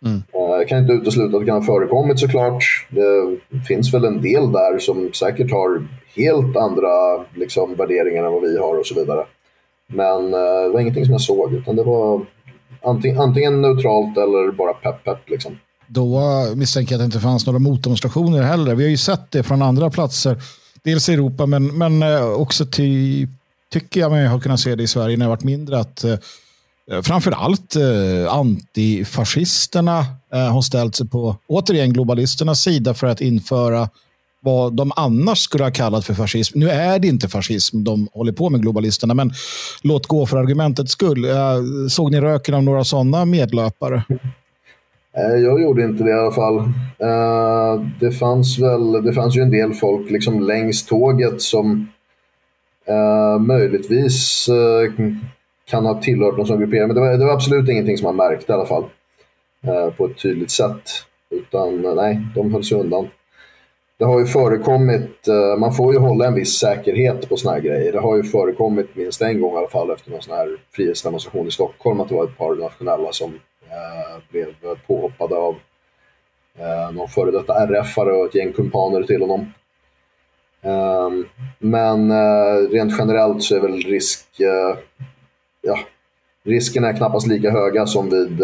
Mm. 0.05 0.17
Eh, 0.33 0.57
jag 0.57 0.67
kan 0.67 0.79
inte 0.79 0.93
utesluta 0.93 1.37
att 1.37 1.41
det 1.41 1.45
kan 1.45 1.57
ha 1.57 1.75
förekommit 1.75 2.19
såklart. 2.19 2.63
Det 2.89 3.37
finns 3.67 3.93
väl 3.93 4.05
en 4.05 4.21
del 4.21 4.51
där 4.51 4.79
som 4.79 5.13
säkert 5.13 5.51
har 5.51 5.87
helt 6.15 6.57
andra 6.57 6.89
liksom, 7.33 7.75
värderingar 7.75 8.23
än 8.23 8.33
vad 8.33 8.41
vi 8.41 8.57
har 8.57 8.79
och 8.79 8.85
så 8.85 8.95
vidare. 8.95 9.25
Men 9.87 10.33
eh, 10.33 10.63
det 10.63 10.69
var 10.69 10.79
ingenting 10.79 11.05
som 11.05 11.11
jag 11.11 11.21
såg, 11.21 11.53
utan 11.53 11.75
det 11.75 11.83
var 11.83 12.21
antingen, 12.85 13.21
antingen 13.21 13.61
neutralt 13.61 14.17
eller 14.17 14.51
bara 14.51 14.73
pepp 14.73 15.03
pepp. 15.03 15.29
Liksom. 15.29 15.59
Då 15.87 16.21
misstänker 16.55 16.93
jag 16.95 16.97
att 16.97 17.01
det 17.01 17.05
inte 17.05 17.19
fanns 17.19 17.45
några 17.45 17.59
motdemonstrationer 17.59 18.41
heller. 18.41 18.75
Vi 18.75 18.83
har 18.83 18.89
ju 18.89 18.97
sett 18.97 19.31
det 19.31 19.43
från 19.43 19.61
andra 19.61 19.89
platser. 19.89 20.41
Dels 20.83 21.09
i 21.09 21.13
Europa, 21.13 21.45
men, 21.45 21.77
men 21.77 22.03
eh, 22.03 22.31
också 22.31 22.65
till, 22.65 23.27
tycker 23.71 23.99
jag 23.99 24.11
mig 24.11 24.27
ha 24.27 24.39
kunnat 24.39 24.59
se 24.59 24.75
det 24.75 24.83
i 24.83 24.87
Sverige 24.87 25.17
när 25.17 25.25
jag 25.25 25.29
varit 25.29 25.43
mindre. 25.43 25.79
att 25.79 26.05
Eh, 26.91 27.01
framförallt 27.01 27.75
eh, 27.75 28.33
antifascisterna 28.33 30.05
eh, 30.33 30.53
har 30.53 30.61
ställt 30.61 30.95
sig 30.95 31.07
på, 31.07 31.35
återigen, 31.47 31.93
globalisternas 31.93 32.61
sida 32.61 32.93
för 32.93 33.07
att 33.07 33.21
införa 33.21 33.89
vad 34.41 34.73
de 34.73 34.91
annars 34.95 35.39
skulle 35.39 35.63
ha 35.63 35.71
kallat 35.71 36.05
för 36.05 36.13
fascism. 36.13 36.59
Nu 36.59 36.69
är 36.69 36.99
det 36.99 37.07
inte 37.07 37.27
fascism 37.27 37.83
de 37.83 38.07
håller 38.13 38.31
på 38.31 38.49
med, 38.49 38.61
globalisterna, 38.61 39.13
men 39.13 39.31
låt 39.83 40.07
gå 40.07 40.25
för 40.25 40.37
argumentets 40.37 40.91
skull. 40.91 41.25
Eh, 41.25 41.57
såg 41.89 42.11
ni 42.11 42.21
röken 42.21 42.55
av 42.55 42.63
några 42.63 42.83
sådana 42.83 43.25
medlöpare? 43.25 44.03
Eh, 45.17 45.35
jag 45.43 45.61
gjorde 45.61 45.83
inte 45.83 46.03
det 46.03 46.09
i 46.09 46.13
alla 46.13 46.31
fall. 46.31 46.57
Eh, 46.97 47.85
det 47.99 48.11
fanns 48.11 48.59
väl, 48.59 48.91
det 48.91 49.13
fanns 49.13 49.37
ju 49.37 49.41
en 49.41 49.51
del 49.51 49.73
folk 49.73 50.11
liksom 50.11 50.41
längs 50.41 50.85
tåget 50.85 51.41
som 51.41 51.87
möjligtvis 53.39 54.49
kan 55.69 55.85
ha 55.85 56.01
tillhört 56.01 56.37
någon 56.37 56.47
sån 56.47 56.59
gruppering. 56.59 56.87
Men 56.87 56.95
det 56.95 57.01
var, 57.01 57.17
det 57.17 57.25
var 57.25 57.33
absolut 57.33 57.69
ingenting 57.69 57.97
som 57.97 58.05
man 58.05 58.29
märkte 58.29 58.51
i 58.51 58.55
alla 58.55 58.65
fall. 58.65 58.83
På 59.97 60.05
ett 60.05 60.17
tydligt 60.17 60.51
sätt. 60.51 60.81
Utan 61.29 61.95
nej, 61.95 62.21
de 62.35 62.53
höll 62.53 62.63
sig 62.63 62.77
undan. 62.77 63.07
Det 63.99 64.05
har 64.05 64.19
ju 64.19 64.25
förekommit, 64.25 65.27
eh, 65.27 65.59
man 65.59 65.73
får 65.73 65.93
ju 65.93 65.99
hålla 65.99 66.27
en 66.27 66.33
viss 66.33 66.59
säkerhet 66.59 67.29
på 67.29 67.37
såna 67.37 67.53
här 67.53 67.61
grejer. 67.61 67.91
Det 67.91 67.99
har 67.99 68.17
ju 68.17 68.23
förekommit 68.23 68.95
minst 68.95 69.21
en 69.21 69.41
gång 69.41 69.53
i 69.53 69.57
alla 69.57 69.67
fall 69.67 69.91
efter 69.91 70.11
någon 70.11 70.21
sån 70.21 70.37
här 70.37 70.57
frihetsdemonstration 70.71 71.47
i 71.47 71.51
Stockholm 71.51 71.99
att 71.99 72.09
det 72.09 72.15
var 72.15 72.23
ett 72.23 72.37
par 72.37 72.55
nationella 72.55 73.11
som 73.11 73.33
eh, 73.69 74.21
blev 74.31 74.53
påhoppade 74.87 75.35
av 75.35 75.55
eh, 76.57 76.91
någon 76.91 77.07
före 77.07 77.31
detta 77.31 77.53
RF-are 77.53 78.11
och 78.11 78.25
ett 78.25 78.35
gäng 78.35 78.53
kumpaner 78.53 79.03
till 79.03 79.21
honom. 79.21 79.53
Um, 80.61 81.25
men 81.59 82.11
uh, 82.11 82.69
rent 82.69 82.93
generellt 82.99 83.43
så 83.43 83.55
är 83.55 83.59
väl 83.59 83.81
risk, 83.81 84.25
uh, 84.41 84.77
ja, 85.61 85.79
risken 86.43 86.83
är 86.83 86.97
knappast 86.97 87.27
lika 87.27 87.51
höga 87.51 87.85
som 87.85 88.09
vid 88.09 88.41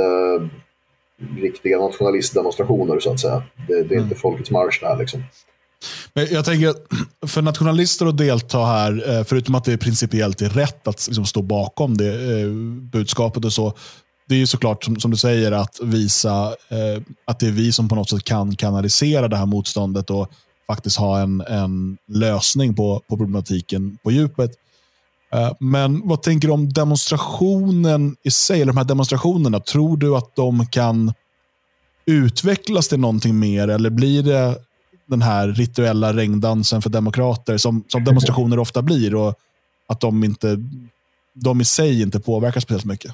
riktiga 1.38 1.80
nationalistdemonstrationer 1.80 3.00
så 3.00 3.12
att 3.12 3.20
säga. 3.20 3.44
Det, 3.68 3.74
det 3.74 3.96
är 3.96 3.98
mm. 3.98 4.04
inte 4.04 4.16
folkets 4.16 4.52
marsch 4.52 4.82
där 4.82 4.98
liksom. 4.98 5.24
Men 6.14 6.28
jag 6.32 6.46
tänker 6.46 6.74
för 7.28 7.42
nationalister 7.42 8.06
att 8.06 8.18
delta 8.18 8.66
här, 8.66 9.18
eh, 9.18 9.24
förutom 9.24 9.56
att 9.56 9.64
det 9.64 9.74
är 9.74 9.78
principiellt 9.78 10.42
är 10.42 10.50
rätt 10.50 10.88
att 10.88 11.08
liksom 11.08 11.26
stå 11.26 11.42
bakom 11.42 11.98
det 11.98 12.42
eh, 12.42 12.50
budskapet 12.92 13.46
och 13.46 13.54
så, 13.54 13.74
det 14.28 14.36
är 14.36 14.40
ju 14.40 14.48
såklart 14.48 14.84
som, 14.84 15.00
som 15.00 15.12
du 15.12 15.18
säger 15.18 15.52
att 15.52 15.80
visa 15.84 16.56
eh, 16.70 17.02
att 17.26 17.40
det 17.40 17.48
är 17.48 17.52
vi 17.52 17.72
som 17.72 17.90
på 17.90 17.96
något 17.96 18.10
sätt 18.10 18.24
kan 18.24 18.56
kanalisera 18.56 19.28
det 19.28 19.38
här 19.38 19.46
motståndet 19.46 20.10
och 20.10 20.32
faktiskt 20.68 20.98
ha 20.98 21.20
en, 21.20 21.42
en 21.42 21.98
lösning 22.08 22.76
på, 22.76 23.02
på 23.10 23.18
problematiken 23.18 23.98
på 24.04 24.12
djupet. 24.12 24.52
Eh, 25.34 25.52
men 25.60 26.08
vad 26.08 26.22
tänker 26.22 26.48
du 26.48 26.54
om 26.54 26.74
demonstrationen 26.74 28.16
i 28.24 28.32
sig, 28.32 28.62
eller 28.62 28.74
de 28.74 28.78
här 28.78 28.86
demonstrationerna? 28.86 29.60
Tror 29.60 29.98
du 29.98 30.16
att 30.16 30.36
de 30.36 30.68
kan 30.68 31.14
utvecklas 32.06 32.88
till 32.88 33.00
någonting 33.00 33.40
mer 33.40 33.68
eller 33.68 33.90
blir 33.90 34.24
det 34.24 34.56
den 35.06 35.22
här 35.22 35.48
rituella 35.48 36.14
regndansen 36.14 36.82
för 36.82 36.90
demokrater 36.90 37.58
som, 37.58 37.84
som 37.88 38.04
demonstrationer 38.06 38.60
ofta 38.60 38.82
blir 38.82 39.16
och 39.16 39.36
att 39.88 40.00
de, 40.00 40.24
inte, 40.24 40.58
de 41.34 41.62
i 41.62 41.66
sig 41.66 42.02
inte 42.02 42.20
påverkar 42.20 42.60
speciellt 42.60 42.86
mycket? 42.86 43.12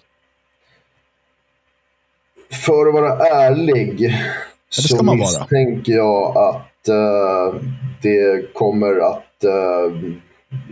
För 2.66 2.88
att 2.88 2.94
vara 2.94 3.28
ärlig 3.28 4.02
ja, 4.02 4.84
så 4.84 5.04
misstänker 5.04 5.94
jag 5.94 6.38
att 6.38 6.90
uh, 6.90 7.62
det 8.02 8.54
kommer 8.54 9.12
att 9.12 9.44
uh, 9.46 10.14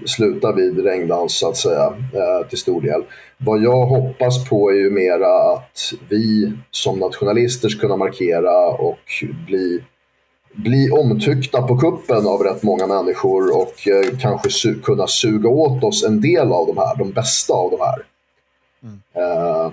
sluta 0.06 0.52
vid 0.52 0.84
regndans 0.84 1.40
så 1.40 1.50
att 1.50 1.58
säga 1.58 1.86
eh, 2.14 2.48
till 2.50 2.58
stor 2.58 2.82
del. 2.82 3.04
Vad 3.38 3.62
jag 3.62 3.86
hoppas 3.86 4.50
på 4.50 4.72
är 4.72 4.76
ju 4.76 4.90
mera 4.90 5.54
att 5.54 5.94
vi 6.10 6.54
som 6.72 7.00
nationalister 7.00 7.70
ska 7.70 7.82
kunna 7.82 7.98
markera 7.98 8.68
och 8.68 9.24
bli, 9.48 9.84
bli 10.54 10.92
omtyckta 10.92 11.62
på 11.62 11.78
kuppen 11.78 12.28
av 12.28 12.44
rätt 12.44 12.64
många 12.64 12.88
människor 12.88 13.58
och 13.58 13.88
eh, 13.88 14.18
kanske 14.20 14.50
su 14.50 14.80
kunna 14.80 15.08
suga 15.08 15.50
åt 15.50 15.84
oss 15.84 16.06
en 16.06 16.22
del 16.22 16.52
av 16.52 16.68
de 16.68 16.78
här, 16.78 16.98
de 16.98 17.12
bästa 17.12 17.54
av 17.54 17.72
de 17.72 17.80
här. 17.80 18.06
Mm. 18.84 19.00
Uh, 19.18 19.72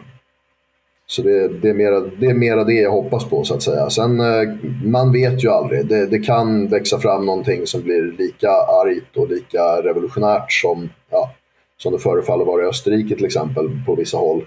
så 1.16 1.23
det, 1.23 1.49
det, 1.49 1.68
är 1.68 1.75
mera, 1.75 2.00
det 2.00 2.26
är 2.26 2.35
mera 2.35 2.64
det 2.64 2.73
jag 2.75 2.90
hoppas 2.90 3.25
på 3.25 3.44
så 3.44 3.54
att 3.54 3.62
säga. 3.62 3.90
Sen 3.90 4.20
eh, 4.20 4.49
man 4.85 5.12
vet 5.12 5.44
ju 5.44 5.49
aldrig. 5.49 5.87
Det, 5.88 6.06
det, 6.06 6.18
kan 6.18 6.68
växa 6.68 6.99
fram 6.99 7.26
någonting 7.26 7.66
som 7.66 7.82
blir 7.82 8.16
lika 8.18 8.50
argt 8.50 9.16
och 9.16 9.28
lika 9.28 9.62
revolutionärt 9.82 10.52
som, 10.52 10.90
ja, 11.11 11.35
som 11.82 11.92
det 11.92 11.99
förefaller 11.99 12.44
vara 12.44 12.62
i 12.62 12.66
Österrike 12.66 13.16
till 13.16 13.25
exempel 13.25 13.70
på 13.87 13.94
vissa 13.94 14.16
håll. 14.16 14.44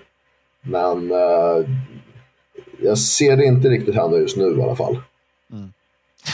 Men 0.62 1.12
eh, 1.12 1.70
jag 2.82 2.98
ser 2.98 3.38
det 3.38 3.46
inte 3.46 3.70
riktigt 3.70 3.96
hända 3.96 4.18
just 4.18 4.38
nu 4.38 4.58
i 4.60 4.62
alla 4.62 4.76
fall. 4.76 4.98
Mm. 5.52 5.74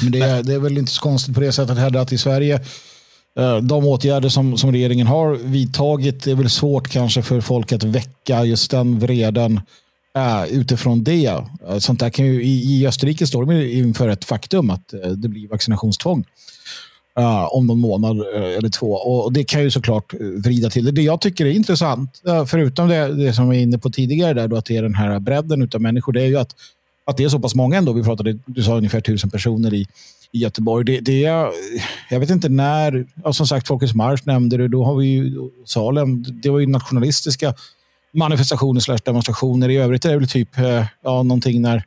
Men 0.04 0.12
det, 0.12 0.20
är, 0.20 0.44
det 0.44 0.54
är 0.54 0.60
väl 0.60 0.78
inte 0.78 0.92
så 0.92 1.02
konstigt 1.02 1.36
på 1.36 1.42
det 1.42 1.52
sättet 1.52 1.78
heller 1.78 2.00
att 2.00 2.12
i 2.12 2.18
Sverige 2.18 2.56
eh, 3.40 3.58
de 3.58 3.86
åtgärder 3.86 4.30
som, 4.30 4.58
som 4.58 4.72
regeringen 4.72 5.08
har 5.08 5.36
vidtagit 5.36 6.24
det 6.24 6.32
är 6.32 6.36
väl 6.36 6.50
svårt 6.50 6.88
kanske 6.88 7.22
för 7.22 7.42
folk 7.42 7.72
att 7.72 7.84
väcka 7.84 8.44
just 8.44 8.72
den 8.72 9.00
vreden 9.00 9.62
Uh, 10.18 10.46
utifrån 10.54 11.04
det. 11.04 11.28
Uh, 11.28 11.78
sånt 11.80 12.00
där 12.00 12.10
kan 12.10 12.26
ju, 12.26 12.44
i, 12.44 12.80
I 12.80 12.88
Österrike 12.88 13.28
står 13.28 13.46
de 13.46 13.52
inför 13.72 14.10
ett 14.10 14.26
faktum 14.26 14.70
att 14.70 14.94
uh, 14.94 15.12
det 15.12 15.28
blir 15.28 15.48
vaccinationstvång 15.48 16.24
om 17.50 17.68
någon 17.68 17.80
månad 17.80 18.22
eller 18.36 18.70
två. 18.70 18.92
Och 18.92 19.34
Det 19.34 19.44
kan 19.44 19.64
ju 19.64 19.72
såklart 19.72 20.14
vrida 20.14 20.70
till 20.70 20.86
det. 20.86 20.92
Det 20.92 21.02
jag 21.02 21.22
tycker 21.22 21.46
är 21.46 21.52
intressant, 21.52 22.22
förutom 22.48 22.88
det, 22.88 23.14
det 23.14 23.34
som 23.34 23.50
vi 23.50 23.58
var 23.58 23.62
inne 23.64 23.78
på 23.78 23.90
tidigare, 23.90 24.34
där, 24.34 24.48
då, 24.48 24.56
att 24.56 24.66
det 24.66 24.78
är 24.78 24.82
den 24.82 24.96
här 24.96 25.20
bredden 25.20 25.70
av 25.74 25.82
människor, 25.82 26.14
det 26.14 26.22
är 26.22 26.26
ju 26.26 26.38
att, 26.38 26.56
att 27.06 27.18
det 27.18 27.24
är 27.24 27.30
så 27.30 27.40
pass 27.40 27.56
många 27.56 27.78
ändå. 27.78 27.94
Vi 27.94 28.04
pratade, 28.04 28.40
du 28.46 28.64
sa 28.64 28.78
ungefär 28.78 29.02
tusen 29.02 29.30
personer 29.30 29.74
i, 29.74 29.88
i 30.32 30.40
Göteborg. 30.40 30.86
Det, 30.86 31.00
det 31.00 31.26
är, 31.26 31.50
jag 32.10 32.20
vet 32.20 32.30
inte 32.30 32.50
när, 32.50 33.06
ja, 33.24 33.34
som 33.34 33.48
sagt 33.48 33.68
Folkets 33.68 33.94
marsch 33.94 34.26
nämnde 34.26 34.58
du, 34.58 34.68
då 34.68 34.86
har 34.86 34.96
vi 34.96 35.06
ju 35.06 35.50
Salem, 35.66 36.24
det 36.44 36.50
var 36.50 36.60
ju 36.60 36.68
nationalistiska 36.68 37.54
manifestationer 38.16 38.80
slash 38.80 38.98
demonstrationer. 39.06 39.70
I 39.70 39.78
övrigt 39.78 40.06
är 40.06 40.10
det 40.10 40.18
väl 40.18 40.28
typ 40.28 40.58
eh, 40.58 40.86
ja, 41.04 41.24
någonting 41.24 41.62
när 41.62 41.84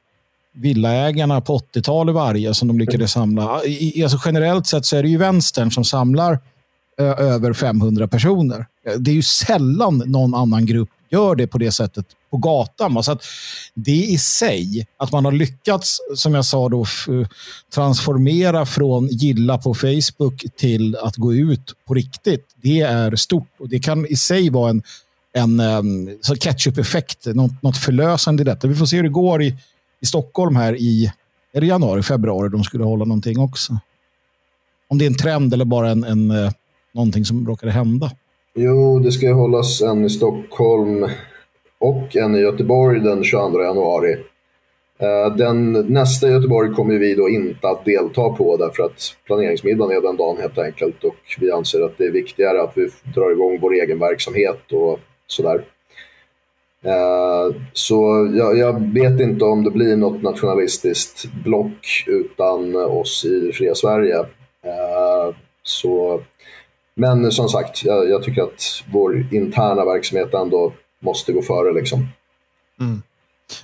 villaägarna 0.55 1.41
på 1.41 1.59
80-talet 1.59 2.15
varje 2.15 2.55
som 2.55 2.69
de 2.69 2.79
lyckades 2.79 3.13
samla. 3.13 3.65
I, 3.65 4.03
alltså 4.03 4.19
generellt 4.25 4.67
sett 4.67 4.85
så 4.85 4.97
är 4.97 5.03
det 5.03 5.09
ju 5.09 5.19
vänstern 5.19 5.71
som 5.71 5.85
samlar 5.85 6.33
eh, 7.01 7.07
över 7.07 7.53
500 7.53 8.09
personer. 8.09 8.67
Det 8.99 9.11
är 9.11 9.15
ju 9.15 9.23
sällan 9.23 10.03
någon 10.07 10.35
annan 10.35 10.67
grupp 10.67 10.89
gör 11.11 11.35
det 11.35 11.47
på 11.47 11.59
det 11.59 11.73
sättet 11.73 12.07
på 12.31 12.37
gatan. 12.37 13.03
Så 13.03 13.13
att 13.13 13.25
det 13.75 14.05
i 14.05 14.19
sig, 14.19 14.87
att 14.97 15.13
man 15.13 15.25
har 15.25 15.33
lyckats, 15.33 15.99
som 16.15 16.35
jag 16.35 16.45
sa, 16.45 16.69
då, 16.69 16.87
transformera 17.75 18.67
från 18.67 19.07
gilla 19.07 19.59
på 19.59 19.75
Facebook 19.75 20.45
till 20.57 20.97
att 20.97 21.17
gå 21.17 21.35
ut 21.35 21.73
på 21.87 21.95
riktigt. 21.95 22.47
Det 22.63 22.81
är 22.81 23.17
stort 23.17 23.49
och 23.59 23.69
det 23.69 23.79
kan 23.79 24.07
i 24.07 24.17
sig 24.17 24.51
vara 24.51 24.71
en 24.71 24.83
en 25.33 25.61
um, 25.61 26.19
ketchup-effekt, 26.41 27.27
något, 27.27 27.63
något 27.63 27.77
förlösande 27.77 28.41
i 28.41 28.45
detta. 28.45 28.69
Vi 28.69 28.75
får 28.75 28.87
se 28.87 28.97
hur 28.97 29.03
det 29.03 29.09
går 29.09 29.43
i, 29.43 29.57
i 30.01 30.07
Stockholm 30.07 30.57
här 30.57 30.77
i 30.77 31.13
är 31.53 31.61
det 31.61 31.67
januari, 31.67 32.03
februari. 32.03 32.49
De 32.49 32.65
skulle 32.65 32.85
hålla 32.85 33.05
någonting 33.05 33.39
också. 33.39 33.73
Om 34.89 34.99
det 34.99 35.05
är 35.05 35.07
en 35.07 35.17
trend 35.17 35.55
eller 35.55 35.65
bara 35.65 35.91
en, 35.91 36.05
en, 36.05 36.31
uh, 36.31 36.51
någonting 36.95 37.25
som 37.25 37.47
råkade 37.47 37.73
hända. 37.73 38.11
Jo, 38.55 38.99
det 38.99 39.13
ska 39.13 39.33
hållas 39.33 39.83
en 39.83 40.05
i 40.05 40.11
Stockholm 40.11 41.07
och 41.79 42.17
en 42.17 42.35
i 42.35 42.39
Göteborg 42.39 43.01
den 43.01 43.25
22 43.25 43.63
januari. 43.63 44.17
Eh, 44.99 45.37
den, 45.37 45.73
nästa 45.73 46.29
Göteborg 46.29 46.73
kommer 46.73 46.99
vi 46.99 47.15
då 47.15 47.29
inte 47.29 47.69
att 47.69 47.85
delta 47.85 48.29
på 48.29 48.57
därför 48.57 48.83
att 48.83 49.17
planeringsmiddagen 49.27 49.97
är 49.97 50.03
den 50.03 50.17
dagen 50.17 50.37
helt 50.41 50.59
enkelt 50.59 51.05
och 51.05 51.17
vi 51.39 51.51
anser 51.51 51.81
att 51.81 51.99
det 51.99 52.05
är 52.05 52.11
viktigare 52.11 52.63
att 52.63 52.73
vi 52.75 52.89
drar 53.15 53.31
igång 53.31 53.59
vår 53.61 53.75
egen 53.75 53.99
verksamhet 53.99 54.73
och 54.73 55.01
sådär. 55.29 55.65
Eh, 56.85 57.57
så 57.73 58.31
jag, 58.35 58.59
jag, 58.59 58.93
vet 58.93 59.21
inte 59.21 59.45
om 59.45 59.65
det 59.65 59.71
blir 59.71 59.97
något 59.97 60.23
nationalistiskt 60.23 61.25
block 61.45 62.05
utan 62.07 62.77
oss 62.77 63.25
i 63.25 63.53
Fria 63.53 63.75
Sverige. 63.75 64.19
Eh, 64.65 65.37
så, 65.63 66.21
men 66.95 67.33
som 67.33 67.49
sagt, 67.49 67.85
jag, 67.85 68.11
jag, 68.11 68.23
tycker 68.23 68.43
att 68.43 68.85
vår 68.93 69.35
interna 69.35 69.85
verksamhet 69.85 70.35
ändå 70.35 70.73
måste 71.01 71.33
gå 71.33 71.43
före. 71.43 71.73
Liksom. 71.73 72.09
Mm. 72.81 73.03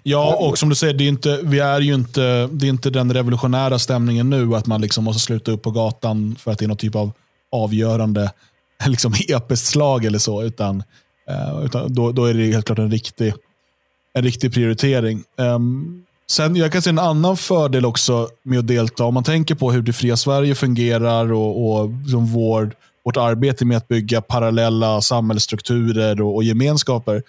Ja, 0.02 0.36
och 0.40 0.58
som 0.58 0.68
du 0.68 0.74
säger, 0.74 0.94
det 0.94 1.04
är, 1.04 1.08
inte, 1.08 1.40
vi 1.42 1.58
är 1.58 1.80
ju 1.80 1.94
inte, 1.94 2.48
det 2.52 2.66
är 2.66 2.70
inte 2.70 2.90
den 2.90 3.12
revolutionära 3.12 3.78
stämningen 3.78 4.30
nu 4.30 4.54
att 4.54 4.66
man 4.66 4.80
liksom 4.80 5.04
måste 5.04 5.22
sluta 5.22 5.52
upp 5.52 5.62
på 5.62 5.70
gatan 5.70 6.36
för 6.38 6.50
att 6.50 6.58
det 6.58 6.64
är 6.64 6.68
någon 6.68 6.76
typ 6.76 6.94
av 6.94 7.12
avgörande 7.52 8.32
liksom, 8.86 9.12
episkt 9.28 9.66
slag 9.66 10.04
eller 10.04 10.18
så. 10.18 10.42
Utan, 10.42 10.82
uh, 11.30 11.64
utan 11.64 11.94
då, 11.94 12.12
då 12.12 12.24
är 12.24 12.34
det 12.34 12.46
helt 12.46 12.66
klart 12.66 12.78
en 12.78 12.90
riktig, 12.90 13.34
en 14.14 14.22
riktig 14.22 14.54
prioritering. 14.54 15.24
Um, 15.36 16.04
sen, 16.30 16.56
jag 16.56 16.72
kan 16.72 16.82
se 16.82 16.90
en 16.90 16.98
annan 16.98 17.36
fördel 17.36 17.86
också 17.86 18.28
med 18.42 18.58
att 18.58 18.66
delta. 18.66 19.04
Om 19.04 19.14
man 19.14 19.24
tänker 19.24 19.54
på 19.54 19.72
hur 19.72 19.82
det 19.82 19.92
fria 19.92 20.16
Sverige 20.16 20.54
fungerar 20.54 21.32
och, 21.32 21.80
och 21.80 21.90
liksom 21.90 22.26
vår, 22.26 22.72
vårt 23.04 23.16
arbete 23.16 23.64
med 23.64 23.76
att 23.76 23.88
bygga 23.88 24.20
parallella 24.20 25.00
samhällsstrukturer 25.00 26.20
och, 26.20 26.34
och 26.34 26.44
gemenskaper. 26.44 27.22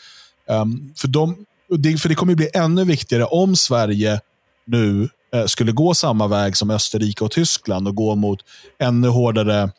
Um, 0.47 0.93
för 0.95 1.07
de, 1.07 1.45
det, 1.77 1.97
för 1.97 2.09
det 2.09 2.15
kommer 2.15 2.35
bli 2.35 2.49
ännu 2.53 2.83
viktigare 2.83 3.25
om 3.25 3.55
Sverige 3.55 4.19
nu 4.65 5.09
eh, 5.33 5.45
skulle 5.45 5.71
gå 5.71 5.93
samma 5.93 6.27
väg 6.27 6.57
som 6.57 6.69
Österrike 6.69 7.23
och 7.23 7.31
Tyskland 7.31 7.87
och 7.87 7.95
gå 7.95 8.15
mot 8.15 8.39
ännu 8.79 9.07
hårdare 9.07 9.71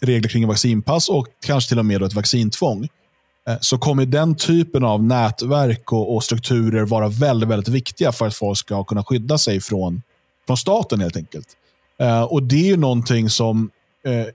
regler 0.00 0.28
kring 0.28 0.48
vaccinpass 0.48 1.08
och 1.08 1.26
kanske 1.46 1.68
till 1.68 1.78
och 1.78 1.86
med 1.86 2.02
ett 2.02 2.14
vaccintvång. 2.14 2.88
Eh, 3.48 3.56
så 3.60 3.78
kommer 3.78 4.06
den 4.06 4.34
typen 4.34 4.84
av 4.84 5.02
nätverk 5.02 5.92
och, 5.92 6.14
och, 6.14 6.24
strukturer 6.24 6.84
vara 6.84 7.08
väldigt, 7.08 7.48
väldigt 7.48 7.68
viktiga 7.68 8.12
för 8.12 8.26
att 8.26 8.34
folk 8.34 8.58
ska 8.58 8.84
kunna 8.84 9.04
skydda 9.04 9.38
sig 9.38 9.60
från, 9.60 10.02
från 10.46 10.56
staten 10.56 11.00
helt 11.00 11.16
enkelt. 11.16 11.48
Eh, 11.98 12.22
och 12.22 12.42
Det 12.42 12.56
är 12.56 12.66
ju 12.66 12.76
någonting 12.76 13.30
som, 13.30 13.70
eh, 14.04 14.26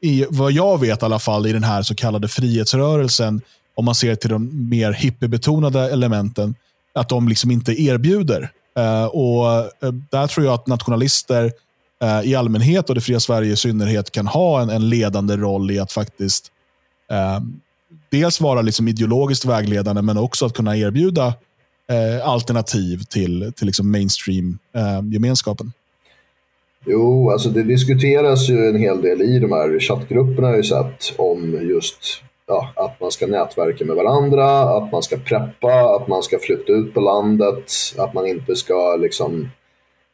i, 0.00 0.26
vad 0.30 0.52
jag 0.52 0.80
vet 0.80 1.02
i 1.02 1.04
alla 1.04 1.18
fall, 1.18 1.46
i 1.46 1.52
den 1.52 1.64
här 1.64 1.82
så 1.82 1.94
kallade 1.94 2.28
frihetsrörelsen 2.28 3.40
om 3.74 3.84
man 3.84 3.94
ser 3.94 4.14
till 4.14 4.30
de 4.30 4.68
mer 4.68 4.92
hippiebetonade 4.92 5.90
elementen, 5.90 6.54
att 6.94 7.08
de 7.08 7.28
liksom 7.28 7.50
inte 7.50 7.82
erbjuder. 7.82 8.50
Eh, 8.78 9.04
och 9.04 9.48
eh, 9.50 9.92
Där 10.10 10.26
tror 10.26 10.46
jag 10.46 10.54
att 10.54 10.66
nationalister 10.66 11.52
eh, 12.02 12.20
i 12.20 12.34
allmänhet 12.34 12.88
och 12.88 12.94
det 12.94 13.00
fria 13.00 13.20
Sverige 13.20 13.52
i 13.52 13.56
synnerhet 13.56 14.10
kan 14.10 14.26
ha 14.26 14.62
en, 14.62 14.70
en 14.70 14.88
ledande 14.88 15.36
roll 15.36 15.70
i 15.70 15.78
att 15.78 15.92
faktiskt 15.92 16.48
dels 18.10 18.40
vara 18.40 18.62
liksom 18.62 18.88
ideologiskt 18.88 19.44
vägledande, 19.44 20.02
men 20.02 20.18
också 20.18 20.46
att 20.46 20.54
kunna 20.54 20.76
erbjuda 20.76 21.26
eh, 21.90 22.28
alternativ 22.28 23.02
till, 23.10 23.52
till 23.56 23.66
liksom 23.66 23.90
mainstream-gemenskapen. 23.90 25.66
Eh, 25.66 25.72
jo, 26.92 27.30
alltså 27.30 27.48
det 27.48 27.62
diskuteras 27.62 28.48
ju 28.48 28.68
en 28.68 28.76
hel 28.76 29.02
del 29.02 29.22
i 29.22 29.38
de 29.38 29.52
här 29.52 29.80
chattgrupperna 29.80 30.48
har 30.48 30.54
jag 30.54 30.66
sett 30.66 31.14
om 31.18 31.68
just 31.68 32.22
ja, 32.46 32.72
att 32.76 33.00
man 33.00 33.10
ska 33.10 33.26
nätverka 33.26 33.84
med 33.84 33.96
varandra, 33.96 34.76
att 34.76 34.92
man 34.92 35.02
ska 35.02 35.16
preppa, 35.16 35.96
att 35.96 36.08
man 36.08 36.22
ska 36.22 36.38
flytta 36.38 36.72
ut 36.72 36.94
på 36.94 37.00
landet, 37.00 37.72
att 37.98 38.14
man 38.14 38.26
inte 38.26 38.56
ska 38.56 38.96
liksom... 38.96 39.50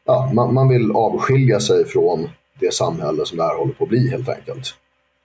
Ja, 0.06 0.30
man, 0.34 0.54
man 0.54 0.68
vill 0.68 0.92
avskilja 0.92 1.60
sig 1.60 1.84
från 1.84 2.28
det 2.60 2.74
samhälle 2.74 3.26
som 3.26 3.38
det 3.38 3.44
här 3.44 3.58
håller 3.58 3.72
på 3.72 3.84
att 3.84 3.90
bli 3.90 4.10
helt 4.10 4.28
enkelt. 4.28 4.74